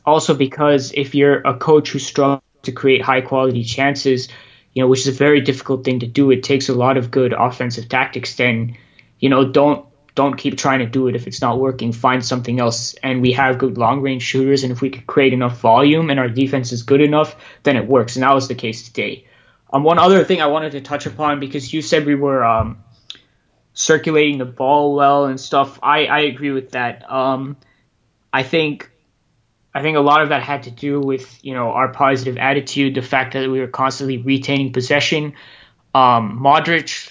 [0.04, 4.28] also because if you're a coach who struggles to create high quality chances,
[4.76, 7.10] you know, which is a very difficult thing to do, it takes a lot of
[7.10, 8.36] good offensive tactics.
[8.36, 8.76] Then,
[9.18, 11.92] you know, don't don't keep trying to do it if it's not working.
[11.92, 12.92] Find something else.
[13.02, 16.20] And we have good long range shooters, and if we could create enough volume and
[16.20, 18.16] our defense is good enough, then it works.
[18.16, 19.26] And that was the case today.
[19.72, 22.84] Um, one other thing I wanted to touch upon because you said we were um,
[23.72, 25.78] circulating the ball well and stuff.
[25.82, 27.10] I, I agree with that.
[27.10, 27.56] Um,
[28.30, 28.90] I think
[29.76, 32.94] I think a lot of that had to do with you know our positive attitude,
[32.94, 35.34] the fact that we were constantly retaining possession.
[35.94, 37.10] Um, Modric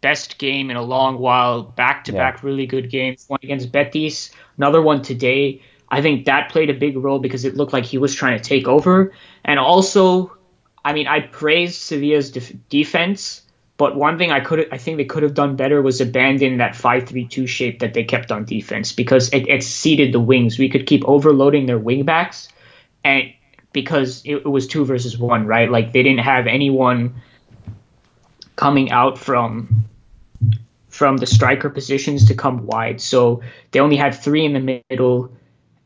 [0.00, 3.24] best game in a long while, back to back really good games.
[3.26, 5.62] One against Betis, another one today.
[5.88, 8.44] I think that played a big role because it looked like he was trying to
[8.44, 9.12] take over.
[9.44, 10.36] And also,
[10.84, 13.42] I mean, I praised Sevilla's def- defense,
[13.76, 16.74] but one thing I could I think they could have done better was abandon that
[16.74, 20.58] 5-3-2 shape that they kept on defense because it, it ceded the wings.
[20.58, 22.48] We could keep overloading their wingbacks
[23.02, 23.32] and
[23.72, 25.70] because it, it was two versus one, right?
[25.70, 27.16] Like they didn't have anyone
[28.56, 29.84] coming out from
[30.88, 33.00] from the striker positions to come wide.
[33.00, 35.32] So they only had three in the middle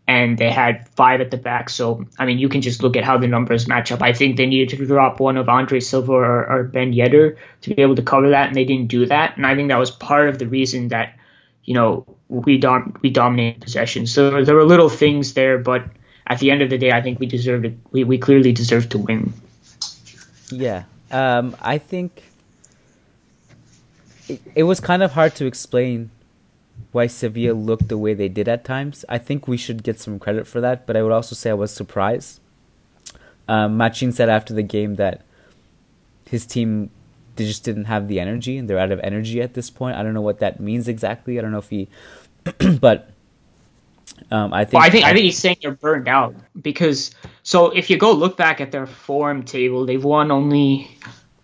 [0.09, 1.69] and they had five at the back.
[1.69, 4.01] So, I mean, you can just look at how the numbers match up.
[4.03, 7.75] I think they needed to drop one of Andre Silva or, or Ben Yedder to
[7.75, 9.37] be able to cover that, and they didn't do that.
[9.37, 11.15] And I think that was part of the reason that,
[11.65, 14.07] you know, we, dom- we dominated possession.
[14.07, 15.85] So there were little things there, but
[16.27, 17.77] at the end of the day, I think we deserved it.
[17.91, 19.35] We, we clearly deserved to win.
[20.51, 20.85] Yeah.
[21.11, 22.23] Um, I think
[24.27, 26.11] it, it was kind of hard to explain
[26.99, 29.05] why Sevilla looked the way they did at times.
[29.09, 31.55] I think we should get some credit for that, but I would also say I
[31.55, 32.41] was surprised.
[33.47, 35.23] Um, Machin said after the game that
[36.29, 36.91] his team
[37.37, 39.97] they just didn't have the energy and they're out of energy at this point.
[39.97, 41.39] I don't know what that means exactly.
[41.39, 41.87] I don't know if he,
[42.81, 43.11] but
[44.33, 47.13] um, I think well, I think I, I think he's saying they're burned out because
[47.45, 50.91] so if you go look back at their form table, they've won only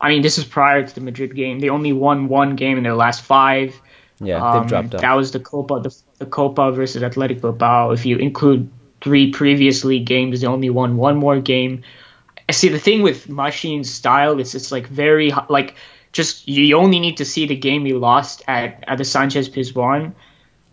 [0.00, 1.60] I mean, this is prior to the Madrid game.
[1.60, 3.80] They only won one game in their last five.
[4.20, 5.00] Yeah, they've um, dropped off.
[5.00, 7.90] That was the Copa, the, the Copa versus Athletic Bilbao.
[7.90, 11.82] If you include three previous league games, they only won one more game.
[12.48, 15.74] I see the thing with Machin's style is it's like very like
[16.12, 20.12] just you only need to see the game he lost at at the Sanchez Pizjuan.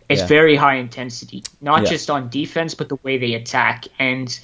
[0.08, 0.26] It's yeah.
[0.26, 1.90] very high intensity, not yeah.
[1.90, 4.38] just on defense, but the way they attack and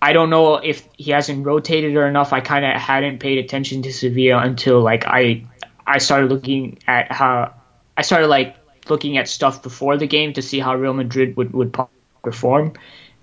[0.00, 2.32] I don't know if he hasn't rotated or enough.
[2.32, 5.46] I kind of hadn't paid attention to Sevilla until like I
[5.86, 7.54] I started looking at how
[7.96, 8.56] I started like
[8.88, 11.76] looking at stuff before the game to see how Real Madrid would would
[12.22, 12.74] perform,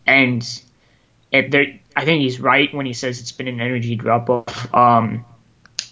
[0.05, 0.43] and
[1.31, 4.73] it, there, I think he's right when he says it's been an energy drop off.
[4.73, 5.25] Um,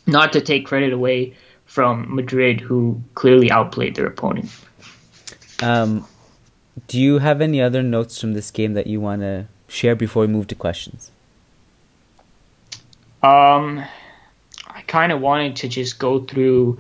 [0.08, 4.50] not to take credit away from Madrid, who clearly outplayed their opponent.
[5.62, 6.06] Um,
[6.88, 10.22] do you have any other notes from this game that you want to share before
[10.22, 11.12] we move to questions?
[13.24, 13.84] Um,
[14.68, 16.80] I kind of wanted to just go through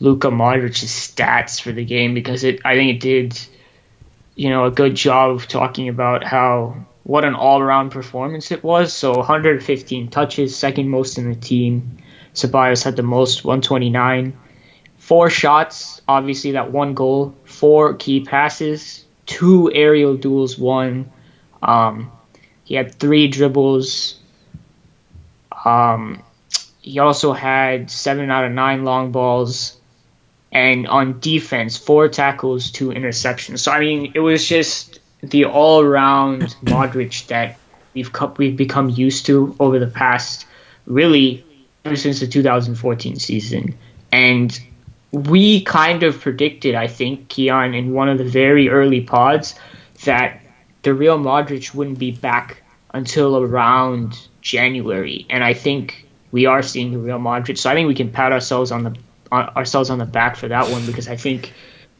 [0.00, 3.38] Luka Modric's stats for the game because it, I think it did,
[4.34, 8.92] you know, a good job of talking about how what an all-around performance it was.
[8.92, 11.98] So 115 touches, second most in the team.
[12.34, 14.38] Ceballos had the most, 129.
[14.98, 17.34] Four shots, obviously that one goal.
[17.44, 21.10] Four key passes, two aerial duels, one.
[21.62, 22.12] Um,
[22.64, 24.18] he had three dribbles.
[25.64, 26.22] Um,
[26.80, 29.79] he also had seven out of nine long balls,
[30.52, 33.60] and on defense, four tackles, two interceptions.
[33.60, 37.58] So I mean, it was just the all-around Modric that
[37.94, 40.46] we've we've become used to over the past,
[40.86, 41.44] really,
[41.84, 43.76] ever since the 2014 season,
[44.12, 44.58] and
[45.12, 49.56] we kind of predicted, I think, Kiyan, in one of the very early pods,
[50.04, 50.40] that
[50.82, 52.62] the real Modric wouldn't be back
[52.94, 57.58] until around January, and I think we are seeing the real Modric.
[57.58, 58.96] So I think we can pat ourselves on the
[59.32, 61.52] ourselves on the back for that one because I think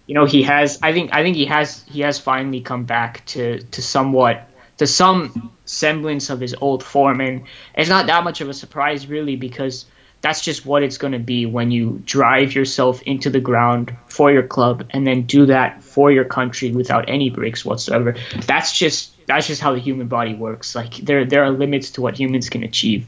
[0.07, 3.25] you know he has I think I think he has he has finally come back
[3.27, 8.41] to to somewhat to some semblance of his old form and it's not that much
[8.41, 9.87] of a surprise really because
[10.23, 14.31] that's just what it's going to be when you drive yourself into the ground for
[14.31, 18.17] your club and then do that for your country without any breaks whatsoever.
[18.47, 20.75] That's just that's just how the human body works.
[20.75, 23.07] Like there there are limits to what humans can achieve.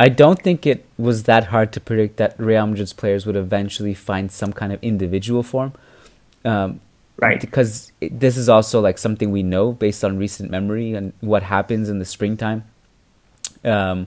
[0.00, 3.94] I don't think it was that hard to predict that Real Madrid's players would eventually
[3.94, 5.72] find some kind of individual form.
[6.44, 6.80] Um,
[7.16, 7.40] right.
[7.40, 11.88] Because this is also like something we know based on recent memory and what happens
[11.88, 12.64] in the springtime.
[13.64, 14.06] Um,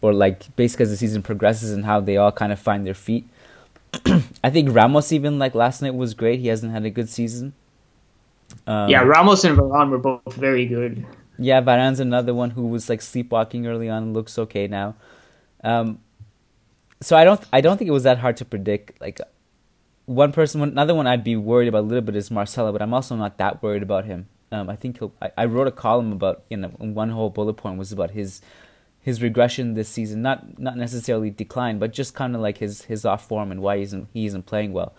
[0.00, 2.94] or like basically as the season progresses and how they all kind of find their
[2.94, 3.26] feet.
[4.44, 6.40] I think Ramos even like last night was great.
[6.40, 7.54] He hasn't had a good season.
[8.66, 11.04] Um, yeah, Ramos and Varane were both very good.
[11.38, 14.94] Yeah, Varane's another one who was like sleepwalking early on and looks okay now.
[15.64, 16.00] Um,
[17.00, 19.00] so I don't I don't think it was that hard to predict.
[19.00, 19.20] Like
[20.06, 22.94] one person, another one I'd be worried about a little bit is Marcelo, but I'm
[22.94, 24.28] also not that worried about him.
[24.52, 25.12] Um, I think he'll.
[25.20, 28.40] I, I, wrote a column about you know one whole bullet point was about his
[29.00, 33.04] his regression this season, not not necessarily decline, but just kind of like his his
[33.04, 34.94] off form and why he isn't he isn't playing well.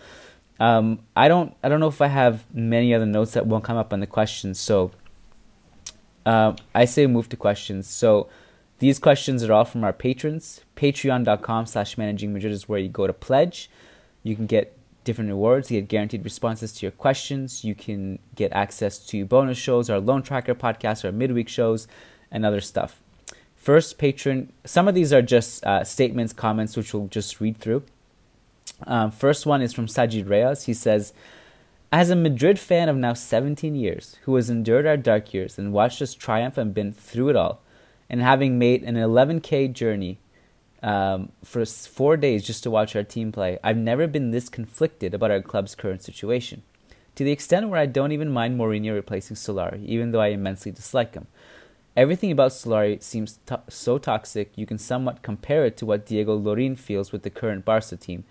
[0.59, 3.77] Um, I don't I don't know if I have many other notes that won't come
[3.77, 4.91] up on the questions, so
[6.25, 7.87] uh, I say move to questions.
[7.87, 8.27] So
[8.85, 10.61] these questions are all from our patrons.
[10.75, 13.67] Patreon.com slash managing Madrid is where you go to pledge.
[14.21, 15.71] You can get different rewards.
[15.71, 17.63] You get guaranteed responses to your questions.
[17.63, 21.87] You can get access to bonus shows, our Loan Tracker podcast, our midweek shows,
[22.29, 23.01] and other stuff.
[23.55, 27.81] First patron, some of these are just uh, statements, comments, which we'll just read through.
[28.85, 30.65] Um, first one is from Sajid Reyes.
[30.65, 31.11] He says,
[31.91, 35.73] As a Madrid fan of now 17 years, who has endured our dark years and
[35.73, 37.63] watched us triumph and been through it all,
[38.09, 40.19] and having made an 11k journey
[40.83, 45.13] um, for four days just to watch our team play, I've never been this conflicted
[45.13, 46.61] about our club's current situation.
[47.15, 50.71] To the extent where I don't even mind Mourinho replacing Solari, even though I immensely
[50.71, 51.27] dislike him.
[51.95, 56.35] Everything about Solari seems to- so toxic, you can somewhat compare it to what Diego
[56.35, 58.25] Larin feels with the current Barca team.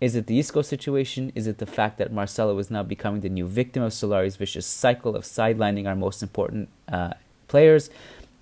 [0.00, 1.30] Is it the Isco situation?
[1.34, 4.66] Is it the fact that Marcelo is now becoming the new victim of Solari's vicious
[4.66, 7.12] cycle of sidelining our most important uh,
[7.46, 7.90] players?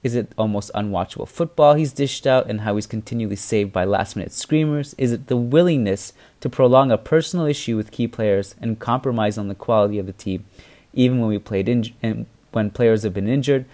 [0.03, 4.17] Is it almost unwatchable football he's dished out and how he's continually saved by last
[4.17, 4.95] minute screamers?
[4.99, 9.47] Is it the willingness to prolong a personal issue with key players and compromise on
[9.47, 10.45] the quality of the team,
[10.93, 13.65] even when we played in- and when players have been injured?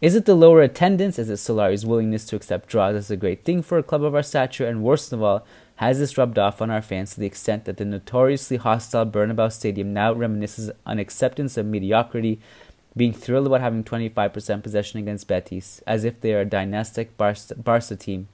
[0.00, 1.16] Is it the lower attendance?
[1.16, 4.16] Is it Solari's willingness to accept draws as a great thing for a club of
[4.16, 4.66] our stature?
[4.66, 5.46] And worst of all,
[5.76, 9.52] has this rubbed off on our fans to the extent that the notoriously hostile Bernabeu
[9.52, 12.40] Stadium now reminisces an acceptance of mediocrity
[12.96, 17.54] being thrilled about having 25% possession against Betis, as if they are a dynastic Barca,
[17.56, 18.28] Barca team.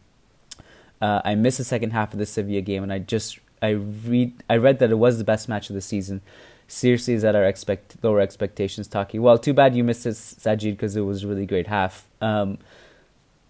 [1.00, 4.32] Uh, I missed the second half of the Sevilla game, and I just I read
[4.50, 6.22] I read that it was the best match of the season.
[6.66, 9.22] Seriously, is that our expect lower expectations talking?
[9.22, 12.06] Well, too bad you missed it, Sajid, because it was a really great half.
[12.20, 12.58] Um,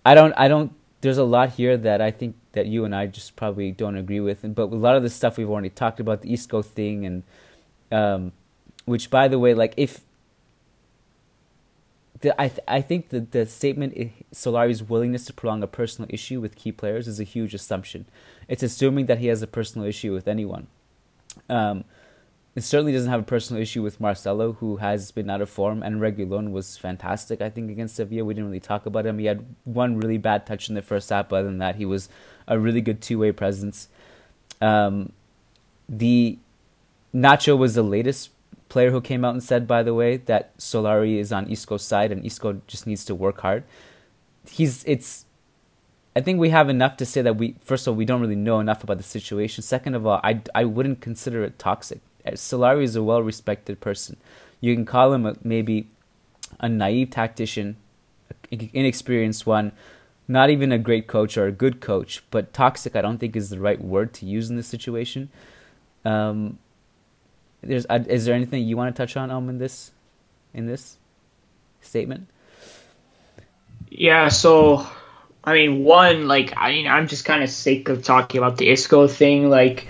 [0.04, 0.72] I don't I don't.
[1.00, 4.20] There's a lot here that I think that you and I just probably don't agree
[4.20, 7.06] with, and but a lot of the stuff we've already talked about, the Isco thing,
[7.06, 7.22] and
[7.90, 8.32] um,
[8.84, 10.02] which by the way, like if
[12.20, 16.40] the, I th- I think that the statement Solari's willingness to prolong a personal issue
[16.40, 18.06] with key players is a huge assumption.
[18.48, 20.66] It's assuming that he has a personal issue with anyone.
[21.48, 21.84] Um,
[22.56, 25.80] it certainly doesn't have a personal issue with Marcelo, who has been out of form,
[25.80, 27.40] and Reguilon was fantastic.
[27.40, 29.18] I think against Sevilla, we didn't really talk about him.
[29.18, 31.84] He had one really bad touch in the first half, but other than that, he
[31.84, 32.08] was
[32.48, 33.88] a really good two way presence.
[34.60, 35.12] Um,
[35.88, 36.38] the
[37.14, 38.30] Nacho was the latest
[38.68, 42.12] player who came out and said, by the way, that Solari is on Isco's side
[42.12, 43.64] and Isco just needs to work hard.
[44.48, 45.24] He's it's.
[46.16, 48.34] I think we have enough to say that we first of all we don't really
[48.34, 49.62] know enough about the situation.
[49.62, 52.00] Second of all, I I wouldn't consider it toxic.
[52.26, 54.16] Uh, Solari is a well respected person.
[54.60, 55.88] You can call him a, maybe
[56.58, 57.76] a naive tactician,
[58.50, 59.72] inexperienced one,
[60.26, 63.50] not even a great coach or a good coach, but toxic I don't think is
[63.50, 65.30] the right word to use in this situation.
[66.04, 66.58] Um,
[67.62, 69.92] there's uh, is there anything you want to touch on um in this
[70.54, 70.98] in this
[71.80, 72.28] statement?
[73.90, 74.86] Yeah, so
[75.44, 78.68] I mean, one like I mean, I'm just kind of sick of talking about the
[78.68, 79.48] Isco thing.
[79.48, 79.88] Like,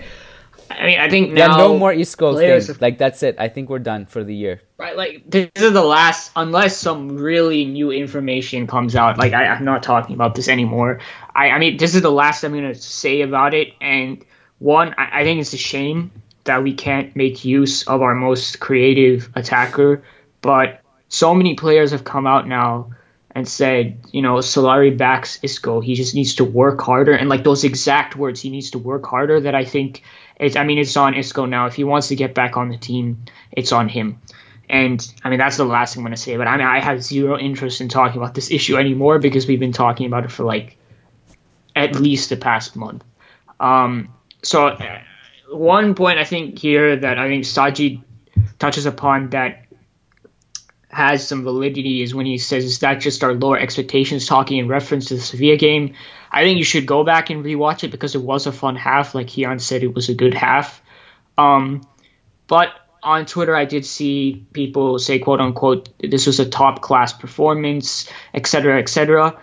[0.71, 2.67] I mean, I think now yeah, no more Isco things.
[2.67, 3.35] Have, like that's it.
[3.39, 4.61] I think we're done for the year.
[4.77, 9.17] Right, like this is the last, unless some really new information comes out.
[9.17, 11.01] Like I, am not talking about this anymore.
[11.35, 13.73] I, I mean, this is the last I'm gonna say about it.
[13.81, 14.23] And
[14.59, 16.11] one, I, I think it's a shame
[16.49, 20.03] that we can't make use of our most creative attacker.
[20.41, 22.89] But so many players have come out now
[23.29, 25.79] and said, you know, Solari backs Isco.
[25.79, 27.13] He just needs to work harder.
[27.13, 29.39] And like those exact words, he needs to work harder.
[29.39, 30.01] That I think
[30.37, 31.67] it's, I mean, it's on Isco now.
[31.67, 34.19] If he wants to get back on the team, it's on him.
[34.67, 36.35] And I mean, that's the last thing I'm going to say.
[36.35, 39.59] But I mean, I have zero interest in talking about this issue anymore because we've
[39.59, 40.77] been talking about it for like
[41.75, 43.03] at least the past month.
[43.59, 44.09] Um,
[44.41, 44.75] so
[45.51, 48.03] one point I think here that I think Saji
[48.57, 49.65] touches upon that
[50.89, 54.67] has some validity is when he says, is that just our lower expectations talking in
[54.67, 55.93] reference to the Sevilla game?
[56.31, 59.13] I think you should go back and rewatch it because it was a fun half.
[59.13, 60.81] Like Kiyan said, it was a good half.
[61.37, 61.81] Um,
[62.47, 62.69] but
[63.03, 68.09] on Twitter, I did see people say, quote unquote, this was a top class performance,
[68.33, 69.39] etc., etc.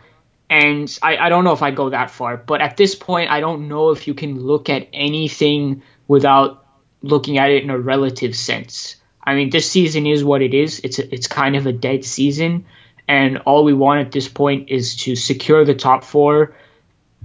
[0.51, 3.41] And I, I don't know if I go that far, but at this point, I
[3.41, 6.65] don't know if you can look at anything without
[7.03, 8.97] looking at it in a relative sense.
[9.23, 10.81] I mean, this season is what it is.
[10.81, 12.67] It's a, it's kind of a dead season,
[13.09, 16.55] and all we want at this point is to secure the top four.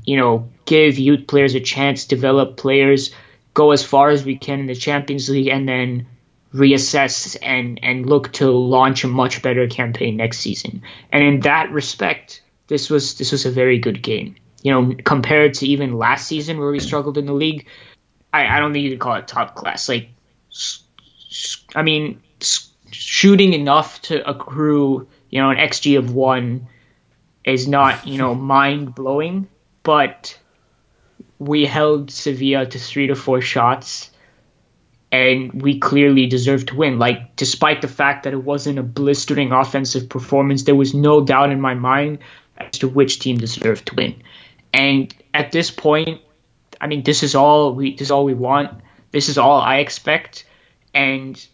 [0.04, 3.12] You know, give youth players a chance, develop players,
[3.54, 6.08] go as far as we can in the Champions League, and then
[6.54, 10.82] reassess and and look to launch a much better campaign next season.
[11.12, 14.36] And in that respect, this was this was a very good game.
[14.64, 17.68] You know, compared to even last season where we struggled in the league,
[18.34, 19.90] I, I don't think you can call it top class.
[19.90, 20.10] Like,
[21.76, 22.22] I mean,
[22.92, 26.68] shooting enough to accrue, you know, an XG of one
[27.46, 29.48] is not, you know, mind blowing,
[29.84, 30.38] but
[31.40, 34.12] we held Sevilla to three to four shots
[35.12, 37.00] and we clearly deserved to win.
[37.00, 41.52] Like, despite the fact that it wasn't a blistering offensive performance, there was no doubt
[41.52, 42.20] in my mind
[42.58, 44.24] as to which team deserved to win.
[44.74, 46.22] And at this point,
[46.82, 48.82] I mean, this is all we this is all we want.
[49.12, 50.46] This is all I expect.
[50.94, 51.48] And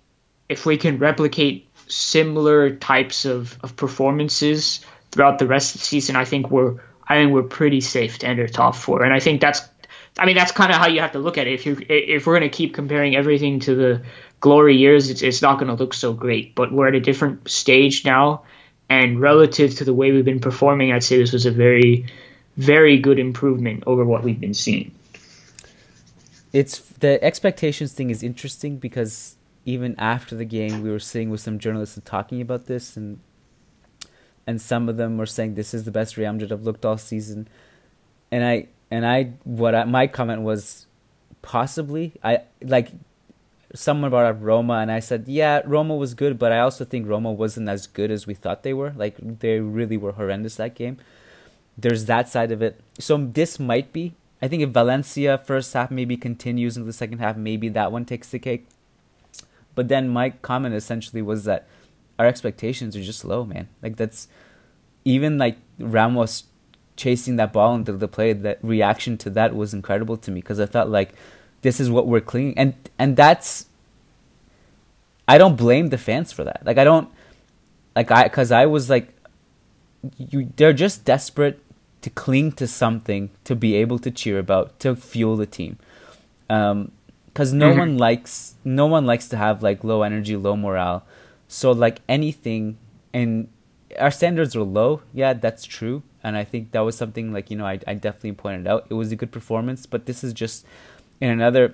[0.48, 6.16] if we can replicate similar types of, of performances throughout the rest of the season,
[6.16, 9.42] I think we're I think we're pretty safe to enter top four, and I think
[9.42, 9.62] that's
[10.18, 11.54] I mean that's kind of how you have to look at it.
[11.54, 14.02] If you if we're going to keep comparing everything to the
[14.40, 16.56] glory years, it's it's not going to look so great.
[16.56, 18.44] But we're at a different stage now,
[18.90, 22.06] and relative to the way we've been performing, I'd say this was a very
[22.56, 24.97] very good improvement over what we've been seeing.
[26.58, 31.40] It's the expectations thing is interesting because even after the game, we were sitting with
[31.40, 33.20] some journalists and talking about this, and
[34.48, 36.98] and some of them were saying this is the best Real Madrid I've looked all
[36.98, 37.48] season,
[38.32, 40.88] and I and I what I, my comment was
[41.44, 42.14] possibly.
[42.24, 42.90] I like
[43.76, 47.06] someone brought up Roma and I said yeah Roma was good but I also think
[47.06, 48.94] Roma wasn't as good as we thought they were.
[48.96, 50.98] Like they really were horrendous that game.
[51.78, 52.80] There's that side of it.
[52.98, 57.20] So this might be I think if Valencia first half maybe continues into the second
[57.20, 58.68] half maybe that one takes the cake
[59.76, 61.68] but then my comment essentially was that
[62.20, 64.28] our expectations are just low man like that's
[65.08, 66.44] even like Ramos
[66.98, 70.60] chasing that ball into the play, that reaction to that was incredible to me because
[70.60, 71.14] I thought like
[71.62, 73.68] this is what we're clinging and and that's
[75.28, 76.62] I don't blame the fans for that.
[76.66, 77.10] Like I don't
[77.96, 79.14] like I cuz I was like
[80.18, 81.62] you they're just desperate
[82.02, 85.78] to cling to something to be able to cheer about to fuel the team.
[86.50, 86.92] Um
[87.34, 87.80] cuz no mm-hmm.
[87.80, 91.04] one likes no one likes to have like low energy, low morale.
[91.48, 92.78] So like anything
[93.14, 93.48] and
[94.00, 95.02] our standards are low.
[95.14, 98.34] Yeah, that's true and I think that was something like you know I, I definitely
[98.34, 100.66] pointed out it was a good performance but this is just
[101.22, 101.74] in another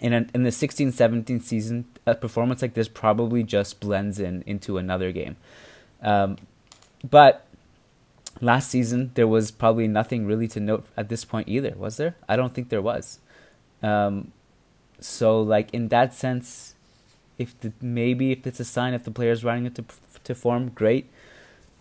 [0.00, 4.78] in an, in the 16-17 season a performance like this probably just blends in into
[4.78, 5.36] another game
[6.00, 6.36] um,
[7.08, 7.44] but
[8.40, 12.16] last season there was probably nothing really to note at this point either was there
[12.28, 13.18] I don't think there was
[13.82, 14.32] um,
[15.00, 16.74] so like in that sense
[17.38, 19.84] if the, maybe if it's a sign if the players running it to
[20.24, 21.08] to form great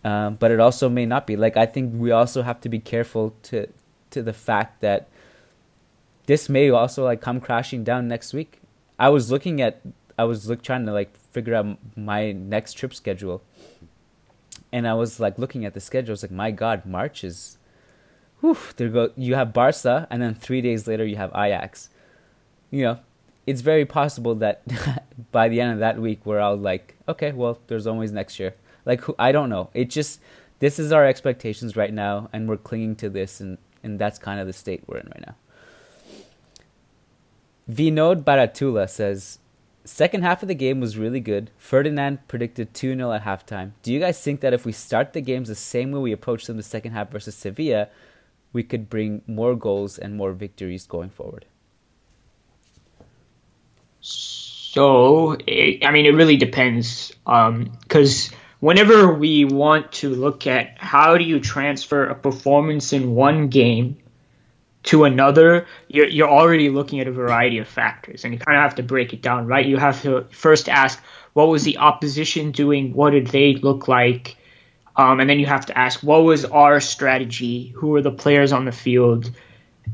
[0.03, 1.35] um, but it also may not be.
[1.35, 3.67] Like I think we also have to be careful to
[4.11, 5.07] to the fact that
[6.25, 8.59] this may also like come crashing down next week.
[8.97, 9.81] I was looking at
[10.17, 13.41] I was look trying to like figure out my next trip schedule,
[14.71, 16.11] and I was like looking at the schedule.
[16.11, 17.57] I was like, my God, March is,
[18.39, 18.57] whew.
[18.75, 19.11] There go.
[19.15, 21.89] You have Barca, and then three days later you have Ajax.
[22.69, 22.99] You know,
[23.45, 24.63] it's very possible that
[25.31, 28.55] by the end of that week we're all like, okay, well, there's always next year.
[28.85, 29.69] Like I don't know.
[29.73, 30.21] It just
[30.59, 34.39] this is our expectations right now, and we're clinging to this, and and that's kind
[34.39, 35.35] of the state we're in right now.
[37.69, 39.39] Vinod Baratula says,
[39.83, 41.49] Second half of the game was really good.
[41.57, 43.71] Ferdinand predicted 2 0 at halftime.
[43.81, 46.47] Do you guys think that if we start the games the same way we approached
[46.47, 47.87] them the second half versus Sevilla,
[48.53, 51.45] we could bring more goals and more victories going forward?
[54.01, 57.11] So, I mean, it really depends.
[57.25, 63.15] Because um, whenever we want to look at how do you transfer a performance in
[63.15, 63.97] one game
[64.83, 68.63] to another, you're, you're already looking at a variety of factors, and you kind of
[68.63, 69.65] have to break it down, right?
[69.65, 71.01] You have to first ask,
[71.33, 72.93] what was the opposition doing?
[72.93, 74.37] What did they look like?
[74.95, 77.67] Um, and then you have to ask, what was our strategy?
[77.67, 79.31] Who were the players on the field?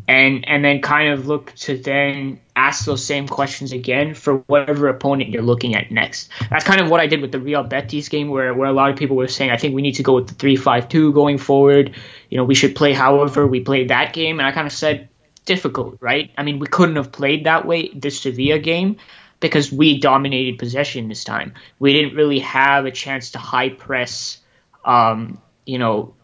[0.08, 4.88] And and then kind of look to then ask those same questions again for whatever
[4.88, 6.30] opponent you're looking at next.
[6.50, 8.90] That's kind of what I did with the Real Betis game, where where a lot
[8.90, 11.12] of people were saying, I think we need to go with the three five two
[11.14, 11.96] going forward.
[12.30, 15.10] You know, we should play however we played that game, and I kind of said
[15.46, 16.32] difficult, right?
[16.38, 18.98] I mean, we couldn't have played that way this Sevilla game
[19.40, 21.54] because we dominated possession this time.
[21.80, 24.40] We didn't really have a chance to high press,
[24.84, 26.16] um, you know,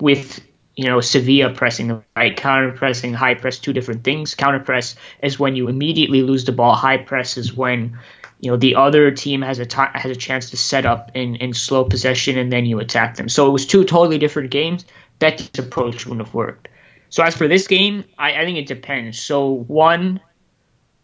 [0.00, 0.40] with
[0.74, 4.34] you know, Sevilla pressing right, counter pressing, high press, two different things.
[4.34, 6.74] Counter press is when you immediately lose the ball.
[6.74, 7.98] High press is when
[8.40, 11.36] you know the other team has a t- has a chance to set up in,
[11.36, 13.28] in slow possession and then you attack them.
[13.28, 14.84] So it was two totally different games.
[15.18, 16.68] That approach wouldn't have worked.
[17.10, 19.20] So as for this game, I, I think it depends.
[19.20, 20.20] So one,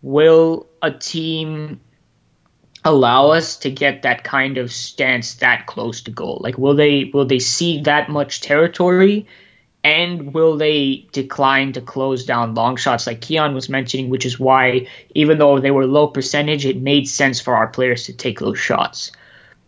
[0.00, 1.80] will a team
[2.84, 6.40] allow us to get that kind of stance that close to goal?
[6.40, 9.26] Like will they will they see that much territory?
[9.88, 14.38] And will they decline to close down long shots like Kiyan was mentioning, which is
[14.38, 18.38] why even though they were low percentage, it made sense for our players to take
[18.38, 19.12] those shots.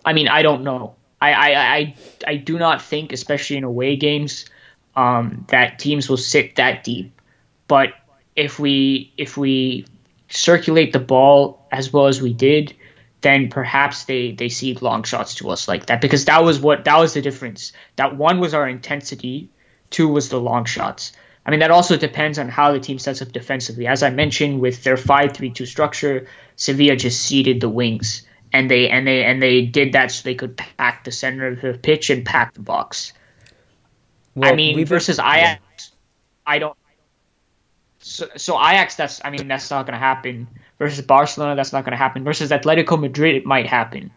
[0.05, 0.95] I mean, I don't know.
[1.23, 1.95] I I, I,
[2.27, 4.45] I do not think, especially in away games,
[4.95, 7.19] um, that teams will sit that deep.
[7.67, 7.95] But
[8.37, 9.87] if we if we
[10.29, 12.77] circulate the ball as well as we did,
[13.23, 16.85] then perhaps they they see long shots to us like that because that was what
[16.85, 17.73] that was the difference.
[17.97, 19.49] That one was our intensity
[19.91, 21.13] Two was the long shots.
[21.45, 23.87] I mean, that also depends on how the team sets up defensively.
[23.87, 26.27] As I mentioned, with their 5-3-2 structure,
[26.57, 30.35] Sevilla just ceded the wings, and they and they and they did that so they
[30.35, 33.13] could pack the center of the pitch and pack the box.
[34.35, 35.97] Well, I mean, versus been, Ajax, yeah.
[36.47, 36.77] I don't.
[38.01, 40.47] So, so Ajax, that's I mean, that's not going to happen.
[40.79, 42.25] Versus Barcelona, that's not going to happen.
[42.25, 44.11] Versus Atletico Madrid, it might happen.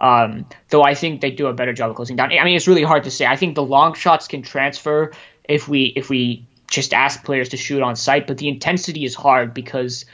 [0.00, 2.32] Um, though I think they do a better job of closing down.
[2.32, 3.26] I mean, it's really hard to say.
[3.26, 5.12] I think the long shots can transfer
[5.44, 9.14] if we if we just ask players to shoot on sight, but the intensity is
[9.14, 10.06] hard because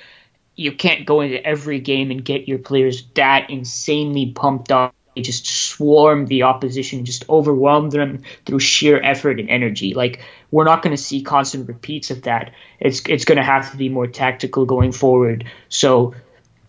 [0.57, 4.95] you can't go into every game and get your players that insanely pumped up.
[5.15, 9.95] They just swarm the opposition, just overwhelm them through sheer effort and energy.
[9.95, 10.21] Like
[10.51, 12.53] we're not going to see constant repeats of that.
[12.81, 15.45] It's it's going to have to be more tactical going forward.
[15.69, 16.15] So,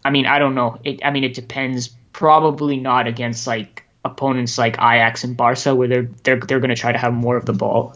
[0.05, 0.79] I mean, I don't know.
[0.83, 1.96] It, I mean, it depends.
[2.17, 6.75] Probably not against like opponents like Ajax and Barca, where they're they're they're going to
[6.75, 7.95] try to have more of the ball.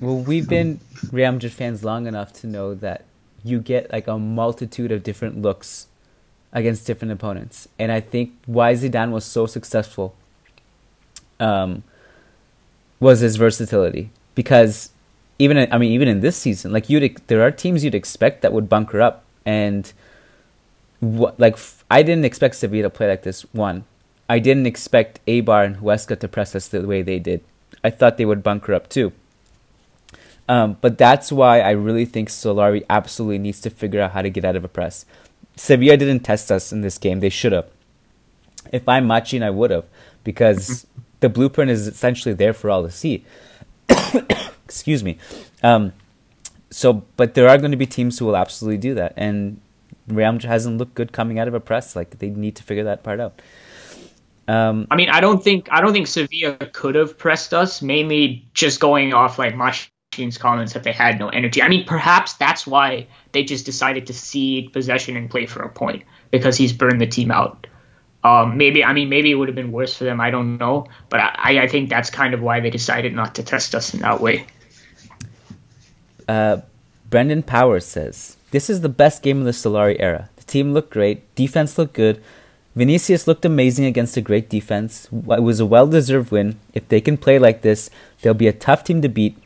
[0.00, 0.80] Well, we've been
[1.12, 3.04] Real Madrid fans long enough to know that
[3.44, 5.86] you get like a multitude of different looks
[6.50, 7.68] against different opponents.
[7.78, 10.14] And I think why Zidane was so successful
[11.38, 11.82] um,
[13.00, 14.10] was his versatility.
[14.34, 14.90] Because
[15.38, 18.52] even I mean even in this season, like you there are teams you'd expect that
[18.54, 19.92] would bunker up, and
[21.04, 21.58] what like
[21.90, 23.42] I didn't expect Sevilla to play like this.
[23.52, 23.84] One,
[24.28, 27.42] I didn't expect Eibar and Huesca to press us the way they did.
[27.82, 29.12] I thought they would bunker up too.
[30.48, 34.30] Um, but that's why I really think Solari absolutely needs to figure out how to
[34.30, 35.06] get out of a press.
[35.56, 37.20] Sevilla didn't test us in this game.
[37.20, 37.68] They should have.
[38.72, 39.84] If I'm Machin, I would have,
[40.22, 40.86] because
[41.20, 43.24] the blueprint is essentially there for all to see.
[44.64, 45.18] Excuse me.
[45.62, 45.92] Um,
[46.70, 49.60] so, but there are going to be teams who will absolutely do that, and
[50.06, 51.96] Madrid hasn't looked good coming out of a press.
[51.96, 53.40] Like they need to figure that part out.
[54.46, 57.80] Um, I mean, I don't think I don't think Sevilla could have pressed us.
[57.80, 59.54] Mainly just going off like
[60.10, 61.62] Team's comments that they had no energy.
[61.62, 65.68] I mean, perhaps that's why they just decided to cede possession and play for a
[65.68, 67.66] point because he's burned the team out.
[68.22, 70.20] Um, maybe I mean maybe it would have been worse for them.
[70.20, 73.42] I don't know, but I, I think that's kind of why they decided not to
[73.42, 74.46] test us in that way.
[76.26, 76.62] Uh,
[77.10, 80.30] Brendan Powers says this is the best game of the Solari era.
[80.36, 82.22] The team looked great, defense looked good.
[82.76, 85.08] Vinicius looked amazing against a great defense.
[85.12, 86.60] It was a well deserved win.
[86.72, 87.90] If they can play like this,
[88.22, 89.36] they'll be a tough team to beat.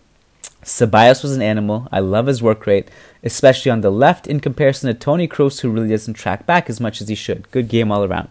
[0.63, 1.89] Ceballos was an animal.
[1.91, 2.91] I love his work rate,
[3.23, 6.79] especially on the left in comparison to Toni Kroos, who really doesn't track back as
[6.79, 7.51] much as he should.
[7.51, 8.29] Good game all around.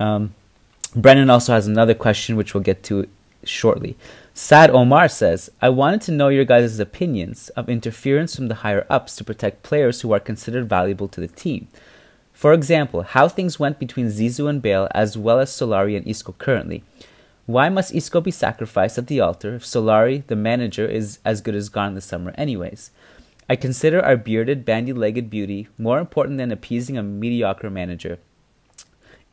[0.00, 0.34] Um,
[0.96, 3.06] Brennan also has another question, which we'll get to
[3.44, 3.96] shortly.
[4.34, 8.86] Sad Omar says, I wanted to know your guys' opinions of interference from the higher
[8.88, 11.68] ups to protect players who are considered valuable to the team.
[12.32, 16.34] For example, how things went between Zizou and Bale, as well as Solari and Isco
[16.38, 16.82] currently.
[17.44, 21.54] Why must Isco be sacrificed at the altar if Solari, the manager, is as good
[21.54, 22.90] as gone this summer, anyways?
[23.50, 28.18] I consider our bearded, bandy legged beauty more important than appeasing a mediocre manager.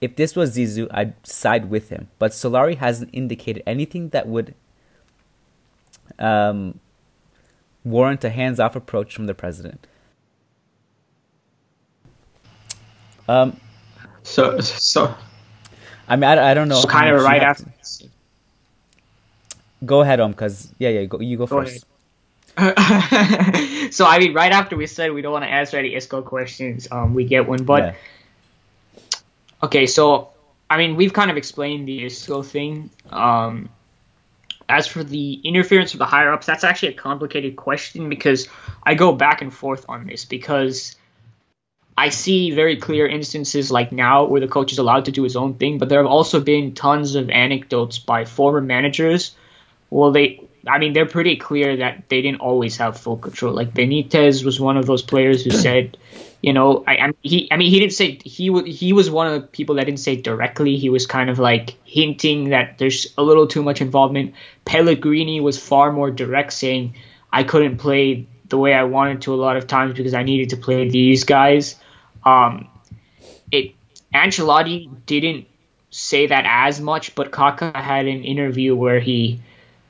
[0.01, 4.55] If this was Zizou, I'd side with him, but Solari hasn't indicated anything that would
[6.19, 6.79] um,
[7.83, 9.87] warrant a hands off approach from the president.
[13.27, 13.59] Um,
[14.23, 15.15] so, so
[16.07, 16.81] I mean, I, I don't know.
[16.81, 17.65] So kind of right after.
[17.65, 18.09] To...
[19.85, 21.85] Go ahead, Om, because yeah, yeah, go, you go, go first.
[23.93, 26.87] so I mean, right after we said we don't want to answer any ISCO questions,
[26.91, 27.63] um, we get one.
[27.63, 27.95] But
[28.97, 29.09] yeah.
[29.63, 30.29] okay, so
[30.69, 32.89] I mean, we've kind of explained the ISCO thing.
[33.11, 33.69] Um,
[34.69, 38.47] as for the interference of the higher ups, that's actually a complicated question because
[38.83, 40.95] I go back and forth on this because
[41.97, 45.35] I see very clear instances like now where the coach is allowed to do his
[45.35, 49.35] own thing, but there have also been tons of anecdotes by former managers.
[49.89, 53.53] Well, they, I mean, they're pretty clear that they didn't always have full control.
[53.53, 55.97] Like Benitez was one of those players who said,
[56.41, 59.41] you know, I, I he, I mean, he didn't say he he was one of
[59.41, 60.77] the people that didn't say directly.
[60.77, 64.35] He was kind of like hinting that there's a little too much involvement.
[64.63, 66.95] Pellegrini was far more direct, saying
[67.31, 70.49] I couldn't play the way I wanted to a lot of times because I needed
[70.51, 71.75] to play these guys.
[72.23, 72.69] Um,
[73.51, 73.75] it
[74.13, 75.47] Ancelotti didn't
[75.91, 79.41] say that as much, but Kaka had an interview where he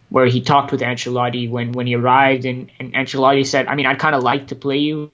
[0.10, 3.86] where he talked with Ancelotti when when he arrived, and, and Ancelotti said, "I mean,
[3.86, 5.12] I'd kind of like to play you.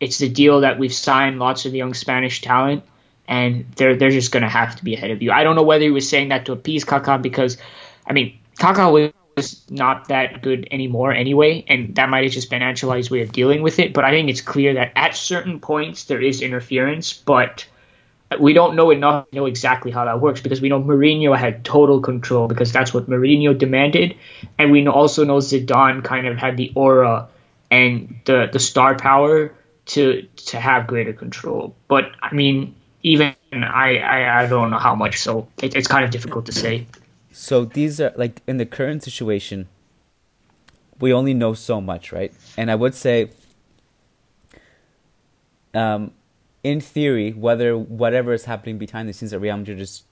[0.00, 2.84] It's the deal that we've signed lots of young Spanish talent,
[3.26, 5.84] and they're they're just gonna have to be ahead of you." I don't know whether
[5.84, 7.58] he was saying that to appease Kaka because,
[8.06, 8.90] I mean, Kaka
[9.36, 13.32] was not that good anymore anyway, and that might have just been Ancelotti's way of
[13.32, 13.92] dealing with it.
[13.92, 17.66] But I think it's clear that at certain points there is interference, but
[18.38, 21.64] we don't know enough to know exactly how that works because we know Mourinho had
[21.64, 24.16] total control because that's what Mourinho demanded,
[24.58, 27.28] and we also know Zidane kind of had the aura
[27.70, 29.52] and the the star power
[29.88, 31.74] to to have greater control.
[31.88, 36.04] But I mean, even I I, I don't know how much, so it, it's kind
[36.04, 36.86] of difficult to say.
[37.32, 39.68] So these are like in the current situation,
[41.00, 42.32] we only know so much, right?
[42.56, 43.30] And I would say,
[45.74, 46.12] um,
[46.64, 50.04] in theory, whether whatever is happening behind the scenes at Real Madrid is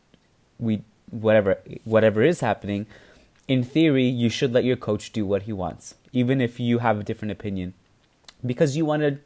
[0.59, 2.87] we whatever whatever is happening,
[3.49, 7.01] in theory, you should let your coach do what he wants, even if you have
[7.01, 7.75] a different opinion,
[8.45, 9.19] because you want to,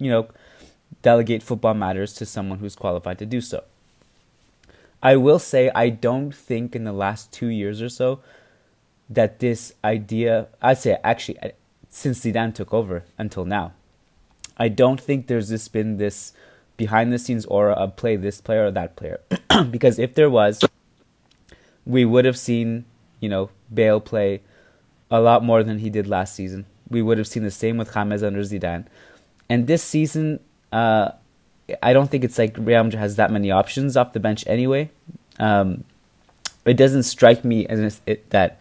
[0.00, 0.28] you know,
[1.02, 3.62] delegate football matters to someone who's qualified to do so.
[5.02, 8.20] I will say I don't think in the last two years or so
[9.08, 11.50] that this idea, I'd say actually uh,
[11.88, 13.72] since Zidane took over until now,
[14.56, 16.32] I don't think there's this been this
[16.76, 19.20] behind the scenes aura of play this player or that player.
[19.70, 20.60] because if there was,
[21.84, 22.84] we would have seen,
[23.20, 24.42] you know, Bale play
[25.10, 26.66] a lot more than he did last season.
[26.88, 28.86] We would have seen the same with James under Zidane.
[29.50, 30.38] And this season,
[30.72, 31.10] uh,
[31.82, 34.90] I don't think it's like Real Madrid has that many options off the bench anyway.
[35.40, 35.84] Um,
[36.64, 38.58] it doesn't strike me as it, that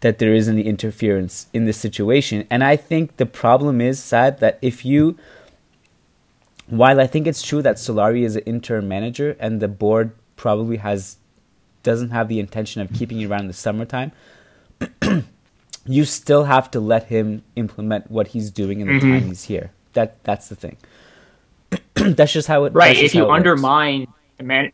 [0.00, 2.46] that there is any interference in this situation.
[2.50, 5.16] And I think the problem is sad that if you
[6.66, 10.78] while I think it's true that Solari is an interim manager and the board probably
[10.78, 11.18] has
[11.82, 14.12] doesn't have the intention of keeping you around in the summertime,
[15.86, 19.12] you still have to let him implement what he's doing in the mm-hmm.
[19.12, 19.70] time he's here.
[19.92, 20.76] That that's the thing.
[21.94, 22.72] that's just how it.
[22.72, 22.96] Right.
[22.96, 24.06] If you undermine
[24.38, 24.72] the man,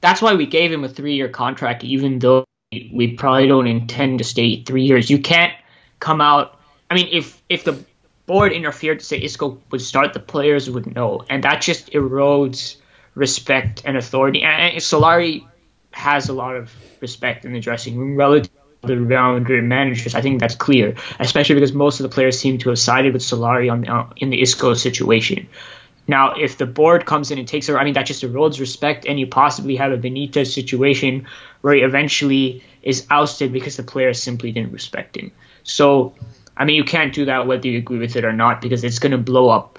[0.00, 4.24] that's why we gave him a three-year contract, even though we probably don't intend to
[4.24, 5.08] stay three years.
[5.08, 5.52] You can't
[6.00, 6.58] come out.
[6.90, 7.82] I mean, if if the
[8.26, 12.76] board interfered to say Isco would start, the players would know, and that just erodes
[13.14, 14.42] respect and authority.
[14.42, 15.46] And, and Solari
[15.92, 18.50] has a lot of respect in the dressing room relative
[18.82, 20.14] the Madrid managers.
[20.14, 23.22] I think that's clear, especially because most of the players seem to have sided with
[23.22, 25.48] Solari on uh, in the Isco situation.
[26.06, 29.04] Now, if the board comes in and takes over, I mean, that just erodes respect,
[29.04, 31.26] and you possibly have a Benitez situation
[31.60, 35.32] where he eventually is ousted because the players simply didn't respect him.
[35.64, 36.14] So,
[36.56, 38.98] I mean, you can't do that whether you agree with it or not because it's
[38.98, 39.78] going to blow up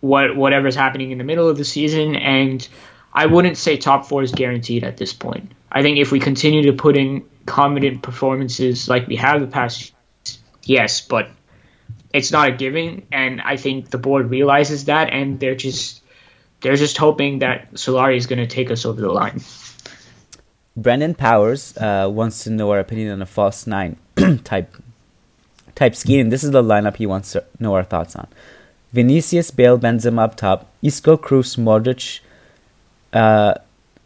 [0.00, 2.16] what whatever's happening in the middle of the season.
[2.16, 2.66] And
[3.14, 5.52] I wouldn't say top four is guaranteed at this point.
[5.72, 9.92] I think if we continue to put in competent performances like we have the past,
[10.64, 11.30] yes, but
[12.12, 16.02] it's not a given, and I think the board realizes that, and they're just
[16.60, 19.40] they're just hoping that Solari is going to take us over the line.
[20.76, 23.96] Brendan Powers uh, wants to know our opinion on a false nine
[24.44, 24.74] type
[25.74, 26.30] type scheme.
[26.30, 28.28] This is the lineup he wants to know our thoughts on.
[28.92, 32.20] Vinicius, Bale, Benzema up top, Isco, Kroos, Modric,
[33.12, 33.54] uh,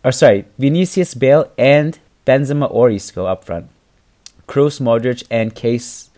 [0.04, 1.98] or sorry, Vinicius, Bale, and
[2.30, 3.66] Benzema or Isco up front.
[4.46, 6.10] Kroos, Modric, and Case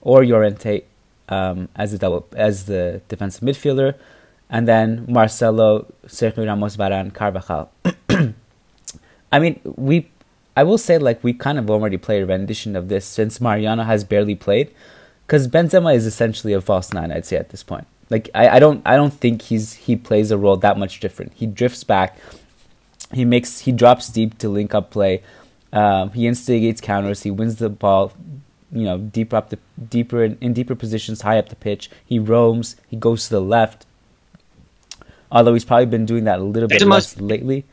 [0.00, 0.84] or Llorente
[1.28, 3.94] um, as the double as the defensive midfielder,
[4.48, 7.70] and then Marcelo, Sergio Ramos, Varane, Carvajal.
[9.32, 10.08] I mean, we.
[10.56, 13.84] I will say like we kind of already played a rendition of this since Mariano
[13.84, 14.72] has barely played,
[15.26, 17.12] because Benzema is essentially a false nine.
[17.12, 17.86] I'd say at this point.
[18.10, 21.32] Like I, I don't I don't think he's he plays a role that much different.
[21.34, 22.16] He drifts back,
[23.12, 25.22] he makes he drops deep to link up play,
[25.72, 28.12] um, he instigates counters, he wins the ball,
[28.72, 29.58] you know, deeper up the
[29.88, 31.90] deeper in, in deeper positions, high up the pitch.
[32.04, 33.86] He roams, he goes to the left.
[35.30, 37.64] Although he's probably been doing that a little bit Benzema's, less lately.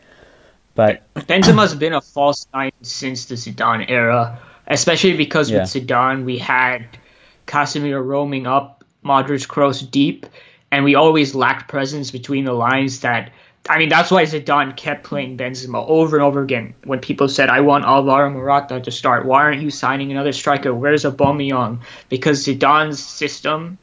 [0.75, 5.61] But Benzema's been a false nine since the Zidane era, especially because yeah.
[5.61, 6.85] with Zidane we had
[7.47, 10.25] Casemiro roaming up Modric Kroos deep,
[10.71, 12.99] and we always lacked presence between the lines.
[13.01, 13.31] That
[13.67, 16.75] I mean, that's why Zidane kept playing Benzema over and over again.
[16.83, 20.73] When people said, "I want Alvaro Morata to start," why aren't you signing another striker?
[20.73, 21.79] Where's Aubameyang?
[22.09, 23.77] Because Zidane's system,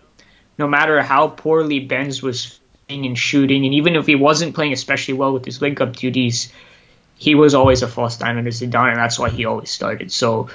[0.57, 4.72] no matter how poorly Benz was playing and shooting, and even if he wasn't playing
[4.72, 6.53] especially well with his link-up duties,
[7.16, 10.12] he was always a false nine under Zidane, and that's why he always started.
[10.12, 10.49] So,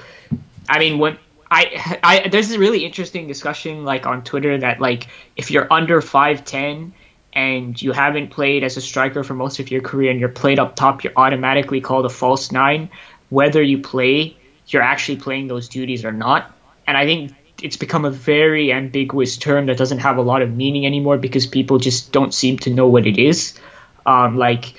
[0.68, 1.18] I mean, when
[1.50, 6.00] I, I there's a really interesting discussion like on Twitter that like if you're under
[6.00, 6.92] five ten
[7.38, 10.58] and you haven't played as a striker for most of your career and you're played
[10.58, 12.90] up top, you're automatically called a false nine,
[13.28, 14.36] whether you play,
[14.66, 16.52] you're actually playing those duties or not.
[16.84, 17.32] And I think
[17.62, 21.46] it's become a very ambiguous term that doesn't have a lot of meaning anymore because
[21.46, 23.56] people just don't seem to know what it is.
[24.04, 24.74] Um, like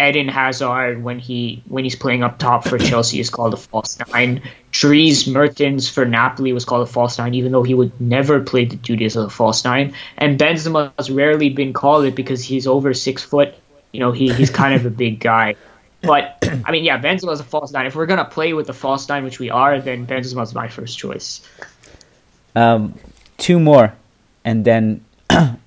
[0.00, 3.98] Eden Hazard when he when he's playing up top for Chelsea is called a false
[4.12, 4.42] nine.
[4.72, 8.64] Dries Mertens for Napoli was called a false nine, even though he would never play
[8.64, 9.94] the duties of a false nine.
[10.18, 13.54] And Benzema has rarely been called it because he's over six foot.
[13.92, 15.54] You know, he, he's kind of a big guy.
[16.02, 17.86] But I mean, yeah, Benzema's a false nine.
[17.86, 20.98] If we're gonna play with the false nine, which we are, then Benzema's my first
[20.98, 21.40] choice.
[22.56, 22.98] Um,
[23.38, 23.94] two more,
[24.44, 25.04] and then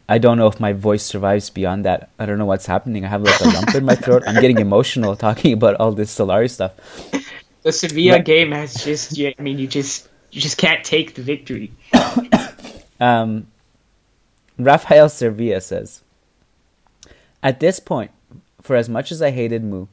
[0.09, 2.09] I don't know if my voice survives beyond that.
[2.17, 3.03] I don't know what's happening.
[3.03, 4.23] I have like a lump in my throat.
[4.25, 6.71] I'm getting emotional talking about all this Solari stuff.
[7.63, 11.21] The Sevilla but, game has just, I mean, you just, you just can't take the
[11.21, 11.71] victory.
[13.01, 13.47] um,
[14.57, 16.03] Rafael Servia says,
[17.43, 18.11] At this point,
[18.61, 19.89] for as much as I hated Mou,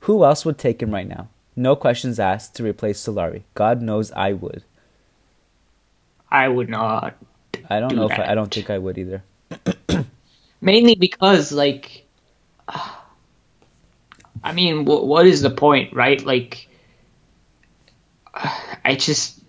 [0.00, 1.28] who else would take him right now?
[1.54, 3.42] No questions asked to replace Solari.
[3.54, 4.62] God knows I would.
[6.30, 7.16] I would not.
[7.68, 8.32] I don't do know if I.
[8.32, 9.24] I don't think I would either.
[10.60, 12.06] Mainly because, like,
[14.42, 16.24] I mean, wh- what is the point, right?
[16.24, 16.68] Like,
[18.84, 19.40] I just,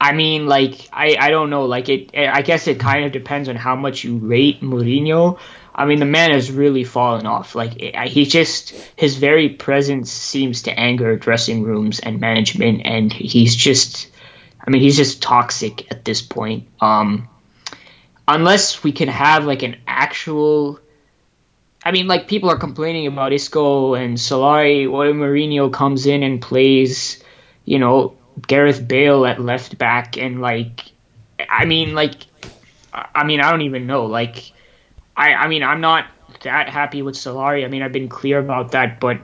[0.00, 1.64] I mean, like, I, I don't know.
[1.64, 5.38] Like, it, I guess it kind of depends on how much you rate Mourinho.
[5.74, 7.54] I mean, the man has really fallen off.
[7.54, 13.12] Like, it, he just, his very presence seems to anger dressing rooms and management, and
[13.12, 14.08] he's just,
[14.64, 16.68] I mean, he's just toxic at this point.
[16.80, 17.28] Um,
[18.28, 20.78] unless we can have like an actual
[21.84, 24.90] I mean, like people are complaining about Isco and Solari.
[24.90, 27.22] What if Mourinho comes in and plays,
[27.64, 28.14] you know,
[28.46, 30.82] Gareth Bale at left back and like,
[31.48, 32.16] I mean, like,
[32.92, 34.06] I mean, I don't even know.
[34.06, 34.52] Like,
[35.16, 36.06] I, I mean, I'm not
[36.42, 37.64] that happy with Solari.
[37.64, 38.98] I mean, I've been clear about that.
[39.00, 39.20] But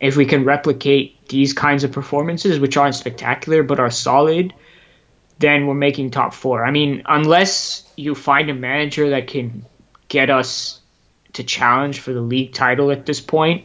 [0.00, 4.52] if we can replicate these kinds of performances, which aren't spectacular but are solid,
[5.40, 6.64] then we're making top four.
[6.64, 9.64] I mean, unless you find a manager that can
[10.08, 10.80] get us
[11.32, 13.64] to challenge for the league title at this point,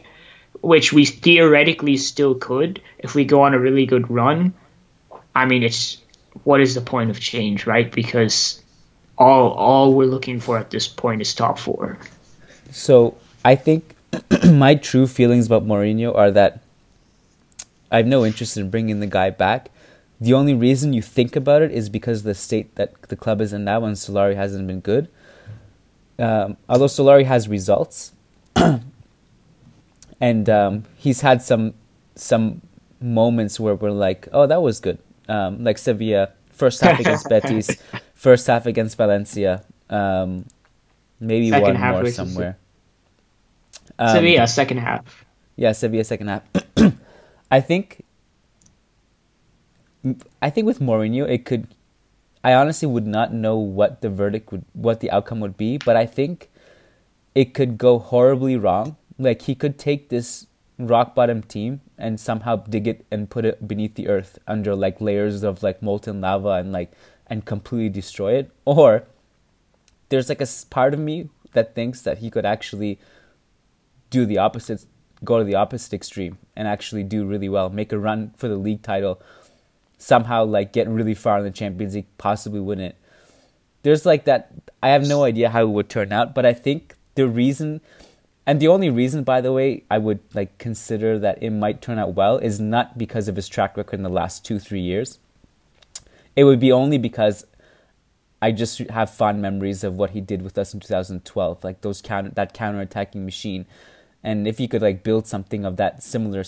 [0.62, 4.54] which we theoretically still could if we go on a really good run.
[5.34, 5.98] I mean, it's
[6.44, 7.90] what is the point of change, right?
[7.92, 8.62] Because
[9.18, 11.98] all all we're looking for at this point is top four.
[12.70, 13.94] So I think
[14.44, 16.60] my true feelings about Mourinho are that
[17.90, 19.68] I have no interest in bringing the guy back.
[20.20, 23.52] The only reason you think about it is because the state that the club is
[23.52, 25.08] in now, and Solari hasn't been good.
[26.18, 28.12] Um, although Solari has results,
[30.20, 31.74] and um, he's had some
[32.14, 32.62] some
[33.00, 34.98] moments where we're like, oh, that was good.
[35.28, 37.76] Um, like Sevilla, first half against Betis,
[38.14, 40.46] first half against Valencia, um,
[41.20, 42.56] maybe Second one half more somewhere.
[43.98, 45.24] Sevilla second half.
[45.56, 46.42] Yeah, Sevilla second half.
[47.50, 48.02] I think.
[50.42, 51.68] I think with Mourinho, it could.
[52.44, 55.96] I honestly would not know what the verdict would, what the outcome would be, but
[55.96, 56.48] I think
[57.34, 58.96] it could go horribly wrong.
[59.18, 60.46] Like he could take this
[60.78, 65.00] rock bottom team and somehow dig it and put it beneath the earth under like
[65.00, 66.92] layers of like molten lava and like
[67.26, 68.50] and completely destroy it.
[68.64, 69.04] Or
[70.08, 72.98] there's like a part of me that thinks that he could actually
[74.10, 74.84] do the opposite,
[75.24, 78.56] go to the opposite extreme, and actually do really well, make a run for the
[78.56, 79.20] league title,
[79.98, 82.96] somehow like get really far in the Champions League, possibly win it.
[83.82, 84.52] There's like that.
[84.82, 87.80] I have no idea how it would turn out, but I think the reason,
[88.46, 91.98] and the only reason, by the way, I would like consider that it might turn
[91.98, 95.18] out well is not because of his track record in the last two three years.
[96.34, 97.46] It would be only because
[98.42, 102.02] I just have fond memories of what he did with us in 2012, like those
[102.02, 103.66] counter that counter attacking machine,
[104.22, 106.44] and if he could like build something of that similar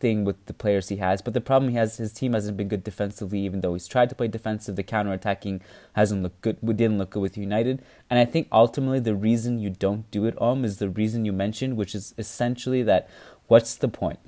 [0.00, 1.22] thing with the players he has.
[1.22, 4.08] But the problem he has, his team hasn't been good defensively, even though he's tried
[4.10, 4.76] to play defensive.
[4.76, 5.60] The counter attacking
[5.94, 6.58] hasn't looked good.
[6.62, 10.24] We didn't look good with United, and I think ultimately the reason you don't do
[10.26, 13.08] it, Om, is the reason you mentioned, which is essentially that
[13.46, 14.18] what's the point?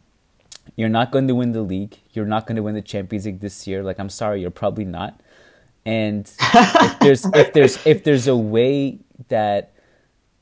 [0.76, 1.98] You're not going to win the league.
[2.12, 3.82] You're not going to win the Champions League this year.
[3.82, 5.20] Like I'm sorry, you're probably not.
[5.84, 8.98] And if there's if there's if there's a way
[9.28, 9.69] that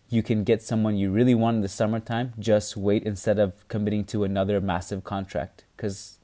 [0.09, 4.05] you can get someone you really want in the summertime, just wait instead of committing
[4.05, 6.19] to another massive contract because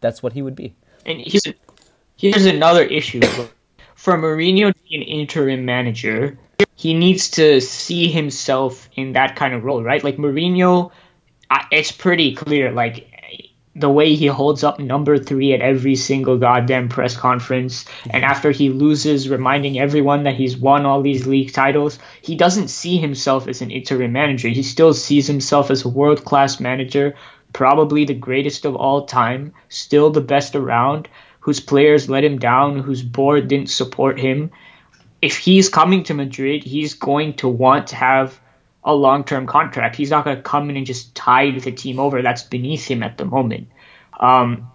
[0.00, 0.74] that's what he would be.
[1.04, 1.44] And here's,
[2.16, 3.20] here's another issue.
[3.94, 6.38] For Mourinho to be an interim manager,
[6.74, 10.02] he needs to see himself in that kind of role, right?
[10.02, 10.90] Like Mourinho,
[11.70, 13.13] it's pretty clear, like
[13.76, 18.28] the way he holds up number three at every single goddamn press conference, and mhm.
[18.28, 22.98] after he loses, reminding everyone that he's won all these league titles, he doesn't see
[22.98, 24.48] himself as an interim manager.
[24.48, 27.16] He still sees himself as a world class manager,
[27.52, 31.08] probably the greatest of all time, still the best around,
[31.40, 34.50] whose players let him down, whose board didn't support him.
[35.20, 38.38] If he's coming to Madrid, he's going to want to have
[38.84, 39.96] a long term contract.
[39.96, 42.22] He's not going to come in and just tide the team over.
[42.22, 43.68] That's beneath him at the moment.
[44.18, 44.70] Um,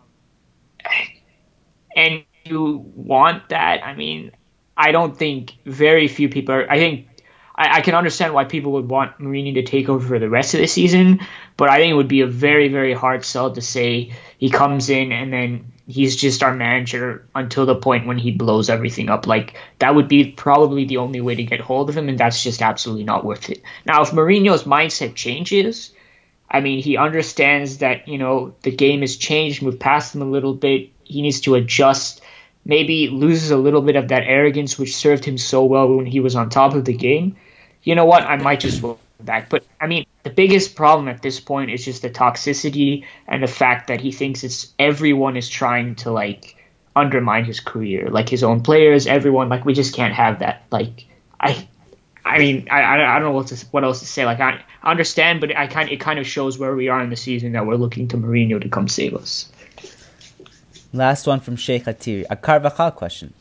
[1.96, 3.86] and you want that.
[3.86, 4.32] I mean,
[4.76, 6.72] I don't think very few people are.
[6.72, 7.08] I think
[7.56, 10.54] I, I can understand why people would want Mourinho to take over for the rest
[10.54, 11.20] of the season,
[11.58, 14.90] but I think it would be a very, very hard sell to say he comes
[14.90, 19.26] in and then he's just our manager until the point when he blows everything up.
[19.26, 22.44] Like that would be probably the only way to get hold of him, and that's
[22.44, 23.64] just absolutely not worth it.
[23.86, 25.92] Now, if Mourinho's mindset changes,
[26.50, 30.26] I mean, he understands that, you know, the game has changed, moved past him a
[30.26, 30.92] little bit.
[31.04, 32.22] He needs to adjust,
[32.64, 36.20] maybe loses a little bit of that arrogance which served him so well when he
[36.20, 37.36] was on top of the game.
[37.82, 38.24] You know what?
[38.24, 39.50] I might just go back.
[39.50, 43.48] But I mean, the biggest problem at this point is just the toxicity and the
[43.48, 46.56] fact that he thinks it's everyone is trying to like
[46.96, 49.50] undermine his career, like his own players, everyone.
[49.50, 50.64] Like we just can't have that.
[50.72, 51.06] Like
[51.40, 51.68] I
[52.26, 54.26] I mean, I, I don't know what, to, what else to say.
[54.26, 57.10] Like, I, I understand, but I kind it kind of shows where we are in
[57.10, 59.52] the season that we're looking to Mourinho to come save us.
[60.94, 63.34] Last one from Sheikh Atiri, a Carvajal question.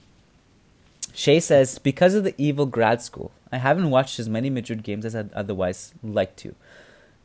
[1.18, 5.04] Shay says, because of the evil grad school, I haven't watched as many Madrid games
[5.04, 6.54] as I'd otherwise like to.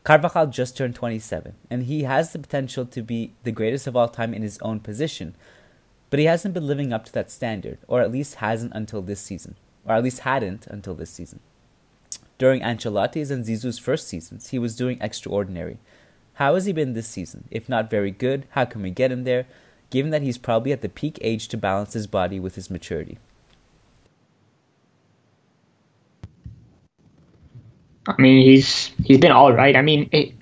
[0.03, 4.07] Carvajal just turned 27, and he has the potential to be the greatest of all
[4.07, 5.35] time in his own position,
[6.09, 9.21] but he hasn't been living up to that standard, or at least hasn't until this
[9.21, 11.39] season, or at least hadn't until this season.
[12.39, 15.77] During Ancelotti's and Zizou's first seasons, he was doing extraordinary.
[16.33, 17.43] How has he been this season?
[17.51, 19.45] If not very good, how can we get him there,
[19.91, 23.19] given that he's probably at the peak age to balance his body with his maturity?
[28.07, 29.75] I mean, he's he's been all right.
[29.75, 30.33] I mean, it,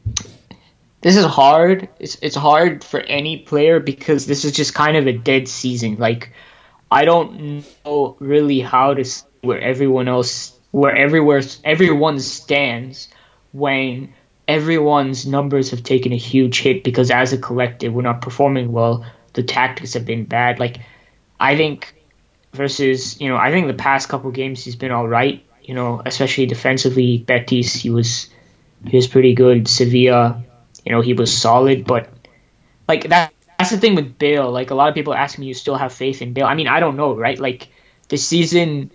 [1.01, 1.89] this is hard.
[1.99, 5.97] It's it's hard for any player because this is just kind of a dead season.
[5.97, 6.33] Like,
[6.89, 9.05] I don't know really how to
[9.41, 13.09] where everyone else where everywhere everyone stands
[13.51, 14.13] when
[14.47, 19.05] everyone's numbers have taken a huge hit because as a collective we're not performing well.
[19.33, 20.59] The tactics have been bad.
[20.59, 20.77] Like,
[21.39, 21.95] I think
[22.53, 25.45] versus you know I think the past couple games he's been all right.
[25.63, 28.29] You know, especially defensively, Betis he was
[28.85, 29.67] he was pretty good.
[29.67, 30.43] Sevilla,
[30.85, 32.09] you know, he was solid, but
[32.87, 34.51] like that that's the thing with Bale.
[34.51, 36.45] Like a lot of people ask me, you still have faith in Bale?
[36.45, 37.37] I mean, I don't know, right?
[37.37, 37.69] Like
[38.09, 38.89] the season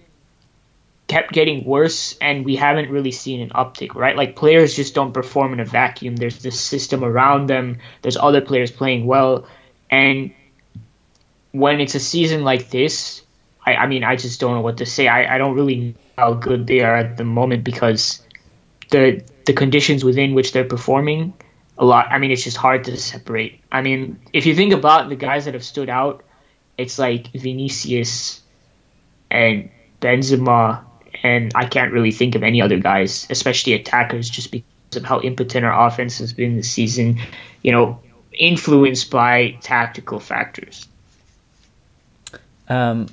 [1.07, 4.17] kept getting worse and we haven't really seen an uptick, right?
[4.17, 6.17] Like players just don't perform in a vacuum.
[6.17, 7.79] There's this system around them.
[8.03, 9.47] There's other players playing well,
[9.89, 10.33] and
[11.53, 13.23] when it's a season like this,
[13.67, 15.09] I, I mean, I just don't know what to say.
[15.09, 18.23] I, I don't really know how good they are at the moment because
[18.91, 21.35] the the conditions within which they're performing
[21.79, 22.09] a lot.
[22.11, 23.61] I mean, it's just hard to separate.
[23.71, 26.25] I mean, if you think about the guys that have stood out,
[26.79, 28.41] it's like Vinicius
[29.31, 30.85] and Benzema
[31.23, 35.21] and I can't really think of any other guys, especially attackers, just because of how
[35.21, 37.19] impotent our offense has been this season.
[37.62, 38.01] You know,
[38.33, 40.89] influenced by tactical factors.
[42.69, 43.07] Um,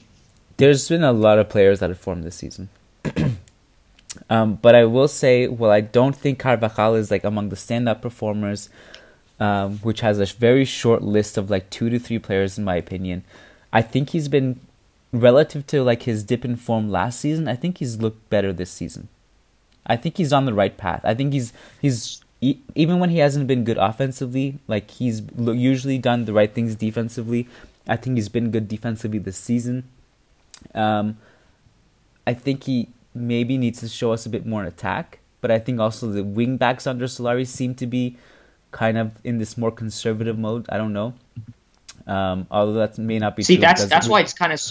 [0.58, 2.70] there's been a lot of players that have formed this season.
[4.30, 8.02] um, but I will say, well, I don't think Carvajal is like among the stand-up
[8.02, 8.70] performers,
[9.40, 12.76] um, which has a very short list of like two to three players, in my
[12.76, 13.24] opinion.
[13.72, 14.60] I think he's been
[15.12, 17.48] relative to like his dip in form last season.
[17.48, 19.08] I think he's looked better this season.
[19.86, 21.02] I think he's on the right path.
[21.04, 26.26] I think he's he's even when he hasn't been good offensively, like he's usually done
[26.26, 27.48] the right things defensively.
[27.88, 29.86] I think he's been good defensively this season.
[30.74, 31.18] Um,
[32.26, 35.60] I think he maybe needs to show us a bit more in attack, but I
[35.60, 38.18] think also the wing backs under Solari seem to be
[38.72, 40.66] kind of in this more conservative mode.
[40.70, 41.14] I don't know.
[42.06, 43.62] Um, although that may not be See, true.
[43.62, 44.62] that's that's why it's kind of.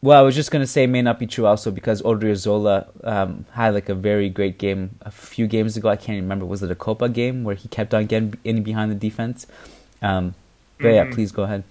[0.00, 3.74] Well, I was just gonna say may not be true also because Odriozola um, had
[3.74, 5.88] like a very great game a few games ago.
[5.88, 6.46] I can't remember.
[6.46, 9.46] Was it a Copa game where he kept on getting in behind the defense?
[10.00, 10.34] Um,
[10.76, 10.94] but mm-hmm.
[10.94, 11.64] yeah, please go ahead.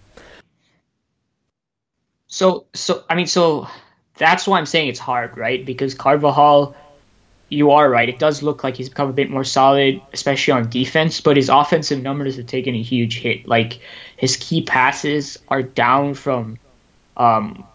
[2.28, 3.68] So, so I mean, so
[4.18, 5.66] that's why I'm saying it's hard, right?
[5.66, 6.76] Because Carvajal,
[7.50, 8.10] you are right.
[8.10, 11.22] It does look like he's become a bit more solid, especially on defense.
[11.22, 13.48] But his offensive numbers have taken a huge hit.
[13.48, 13.80] Like
[14.18, 16.58] his key passes are down from,
[17.16, 17.66] um,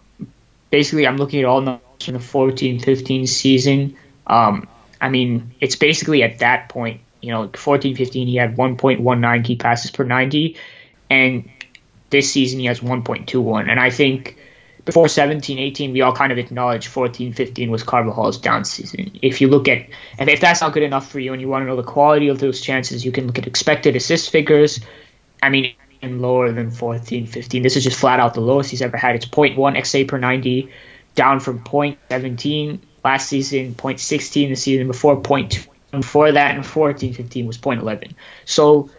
[0.71, 3.97] basically I'm looking at all numbers from the 14-15 season.
[4.27, 4.69] Um,
[5.01, 9.91] I mean, it's basically at that point, you know, 14-15 he had 1.19 key passes
[9.91, 10.57] per 90,
[11.09, 11.49] and
[12.13, 13.69] this season he has 1.21.
[13.69, 14.39] And I think
[14.85, 19.19] before 17 18 we all kind of acknowledged 14 15 was carvajal's down season.
[19.23, 19.87] If you look at
[20.19, 22.29] and if that's not good enough for you and you want to know the quality
[22.29, 24.81] of those chances you can look at expected assist figures.
[25.43, 28.83] I mean even lower than 14 15 this is just flat out the lowest he's
[28.83, 29.17] ever had.
[29.17, 30.71] It's 0.1 xa per 90
[31.15, 37.47] down from 0.17 last season 0.16 the season before 0.2 before that and 14 15
[37.47, 38.15] was 0.11
[38.47, 38.91] so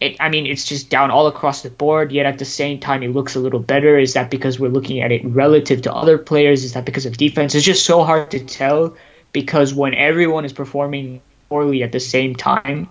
[0.00, 2.12] it, I mean, it's just down all across the board.
[2.12, 3.98] Yet at the same time, it looks a little better.
[3.98, 6.64] Is that because we're looking at it relative to other players?
[6.64, 7.54] Is that because of defense?
[7.54, 8.96] It's just so hard to tell
[9.32, 12.88] because when everyone is performing poorly at the same time,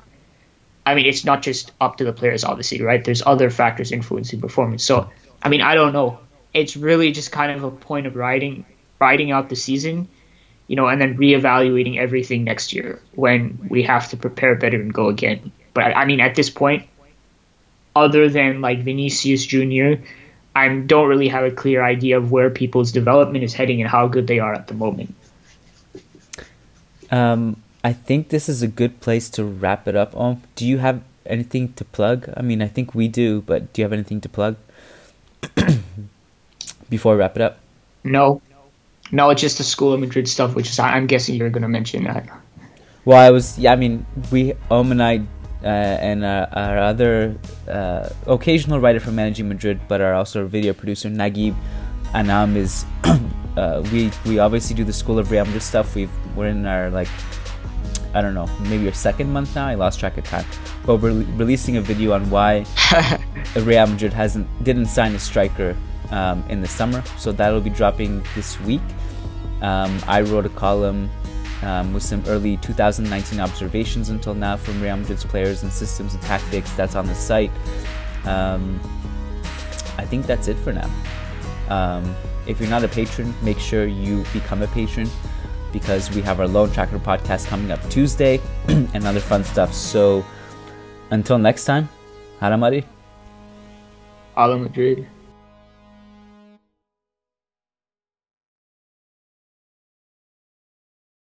[0.86, 3.04] I mean, it's not just up to the players, obviously, right?
[3.04, 4.84] There's other factors influencing performance.
[4.84, 5.10] So,
[5.42, 6.20] I mean, I don't know.
[6.54, 8.66] It's really just kind of a point of riding
[9.00, 10.08] riding out the season
[10.68, 14.94] you know, and then reevaluating everything next year when we have to prepare better and
[14.94, 15.52] go again.
[15.74, 16.88] But I mean, at this point,
[17.98, 20.02] other than like Vinicius Jr.,
[20.56, 24.08] I don't really have a clear idea of where people's development is heading and how
[24.08, 25.14] good they are at the moment.
[27.12, 30.18] Um, I think this is a good place to wrap it up.
[30.20, 32.34] Um, do you have anything to plug?
[32.36, 34.58] I mean, I think we do, but do you have anything to plug
[36.90, 37.60] before we wrap it up?
[38.04, 38.42] No,
[39.12, 41.70] no, it's just the School of Madrid stuff, which is I'm guessing you're going to
[41.70, 42.28] mention that.
[43.06, 43.58] Well, I was.
[43.58, 45.22] Yeah, I mean, we Om and I
[45.70, 47.36] and uh, our other
[47.68, 51.56] uh, occasional writer for Managing Madrid, but our also video producer Nagib
[52.14, 52.86] Anam is.
[53.58, 55.96] Uh, we we obviously do the School of Real Madrid stuff.
[55.96, 57.08] We've we're in our like
[58.14, 59.66] I don't know maybe our second month now.
[59.66, 60.46] I lost track of time,
[60.86, 62.68] but we're re- releasing a video on why
[63.56, 65.76] Real Madrid hasn't didn't sign a striker
[66.12, 67.04] um, in the summer.
[67.18, 68.82] So that'll be dropping this week.
[69.64, 71.10] Um, I wrote a column
[71.64, 76.24] um, with some early 2019 observations until now from Real Madrid's players and systems and
[76.24, 76.72] tactics.
[76.74, 77.52] That's on the site.
[78.26, 78.80] Um,
[79.98, 80.90] I think that's it for now.
[81.70, 85.10] Um, if you're not a patron, make sure you become a patron
[85.74, 89.74] because we have our Loan Tracker podcast coming up Tuesday and other fun stuff.
[89.74, 90.26] So
[91.12, 91.90] until next time.
[92.40, 92.58] Hala
[94.58, 95.08] Madrid.